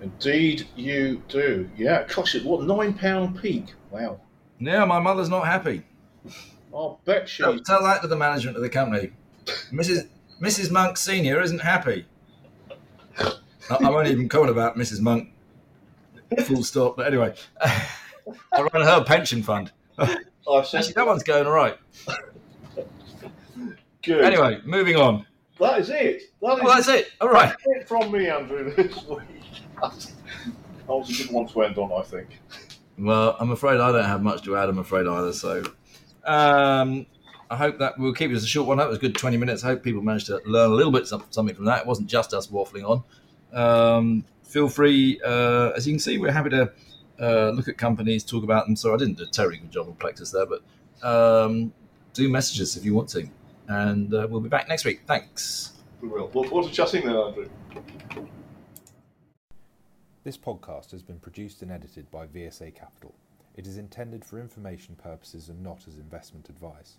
Indeed, 0.00 0.66
you 0.76 1.22
do. 1.28 1.68
Yeah, 1.76 2.06
gosh, 2.06 2.34
it 2.34 2.44
what 2.44 2.62
nine 2.62 2.94
pound 2.94 3.40
peak? 3.40 3.74
Wow. 3.90 4.20
Yeah, 4.58 4.84
my 4.84 4.98
mother's 4.98 5.28
not 5.28 5.46
happy. 5.46 5.84
I'll 6.74 7.00
bet 7.04 7.28
she. 7.28 7.42
Tell, 7.42 7.58
tell 7.60 7.82
that 7.84 8.02
to 8.02 8.08
the 8.08 8.16
management 8.16 8.56
of 8.56 8.62
the 8.62 8.68
company. 8.68 9.10
Mrs. 9.72 10.08
Mrs. 10.40 10.70
Monk 10.70 10.96
Senior 10.96 11.40
isn't 11.40 11.60
happy. 11.60 12.06
I, 13.70 13.90
won't 13.90 14.08
even 14.08 14.28
comment 14.28 14.50
about 14.50 14.76
Mrs. 14.76 15.00
Monk. 15.00 15.30
Full 16.44 16.62
stop. 16.62 16.96
But 16.96 17.06
anyway, 17.06 17.34
I 17.60 17.88
run 18.54 18.84
her 18.84 19.04
pension 19.04 19.42
fund. 19.42 19.72
See. 20.00 20.14
Actually, 20.56 20.92
that 20.92 21.06
one's 21.06 21.22
going 21.22 21.46
all 21.46 21.52
right. 21.52 21.76
Good. 24.02 24.24
Anyway, 24.24 24.60
moving 24.64 24.96
on. 24.96 25.26
that 25.58 25.80
is 25.80 25.90
it. 25.90 26.22
That 26.40 26.58
is 26.58 26.62
Well, 26.62 26.74
that's 26.74 26.88
it. 26.88 27.10
All 27.20 27.28
right. 27.28 27.48
That's 27.48 27.82
it 27.82 27.88
from 27.88 28.10
me, 28.10 28.28
Andrew. 28.28 28.72
This 28.74 29.04
week. 29.04 29.20
That 30.88 30.94
was 30.94 31.10
a 31.10 31.22
good 31.22 31.32
one 31.32 31.46
to 31.48 31.62
end 31.64 31.76
on, 31.76 31.92
I 31.92 32.02
think. 32.02 32.40
Well, 32.98 33.36
I'm 33.38 33.50
afraid 33.50 33.78
I 33.78 33.92
don't 33.92 34.06
have 34.06 34.22
much 34.22 34.42
to 34.44 34.56
add. 34.56 34.70
I'm 34.70 34.78
afraid 34.78 35.06
either. 35.06 35.34
So, 35.34 35.62
um, 36.24 37.04
I 37.50 37.56
hope 37.56 37.78
that 37.78 37.98
we'll 37.98 38.12
keep 38.12 38.30
it 38.30 38.34
as 38.34 38.44
a 38.44 38.48
short 38.48 38.68
one. 38.68 38.76
That 38.78 38.88
was 38.88 38.98
a 38.98 39.00
good 39.00 39.14
20 39.16 39.36
minutes. 39.36 39.64
I 39.64 39.68
hope 39.68 39.82
people 39.82 40.02
managed 40.02 40.26
to 40.26 40.40
learn 40.44 40.70
a 40.70 40.74
little 40.74 40.92
bit 40.92 41.06
some- 41.06 41.24
something 41.30 41.54
from 41.54 41.64
that. 41.64 41.80
It 41.80 41.86
wasn't 41.86 42.08
just 42.08 42.34
us 42.34 42.48
waffling 42.48 42.84
on. 42.84 43.04
Um, 43.52 44.24
feel 44.42 44.68
free, 44.68 45.20
uh, 45.24 45.70
as 45.74 45.86
you 45.86 45.94
can 45.94 46.00
see, 46.00 46.18
we're 46.18 46.32
happy 46.32 46.50
to 46.50 46.70
uh, 47.20 47.50
look 47.50 47.68
at 47.68 47.78
companies, 47.78 48.22
talk 48.22 48.44
about 48.44 48.66
them. 48.66 48.76
So 48.76 48.92
I 48.92 48.96
didn't 48.98 49.16
do 49.18 49.24
a 49.24 49.26
terribly 49.26 49.58
good 49.58 49.70
job 49.70 49.88
on 49.88 49.94
Plexus 49.94 50.30
there, 50.30 50.46
but 50.46 50.62
um, 51.02 51.72
do 52.12 52.28
message 52.28 52.60
us 52.60 52.76
if 52.76 52.84
you 52.84 52.94
want 52.94 53.08
to, 53.10 53.28
and 53.68 54.12
uh, 54.12 54.26
we'll 54.28 54.40
be 54.40 54.48
back 54.48 54.68
next 54.68 54.84
week. 54.84 55.00
Thanks. 55.06 55.72
We 56.00 56.08
will. 56.08 56.30
Look 56.34 56.48
forward 56.48 56.68
to 56.68 56.72
chatting 56.72 57.06
then, 57.06 57.16
Andrew. 57.16 57.48
This 60.24 60.36
podcast 60.36 60.90
has 60.90 61.02
been 61.02 61.18
produced 61.18 61.62
and 61.62 61.70
edited 61.72 62.10
by 62.10 62.26
VSA 62.26 62.74
Capital. 62.74 63.14
It 63.56 63.66
is 63.66 63.78
intended 63.78 64.24
for 64.24 64.38
information 64.38 64.94
purposes 64.94 65.48
and 65.48 65.62
not 65.62 65.88
as 65.88 65.96
investment 65.96 66.48
advice. 66.48 66.98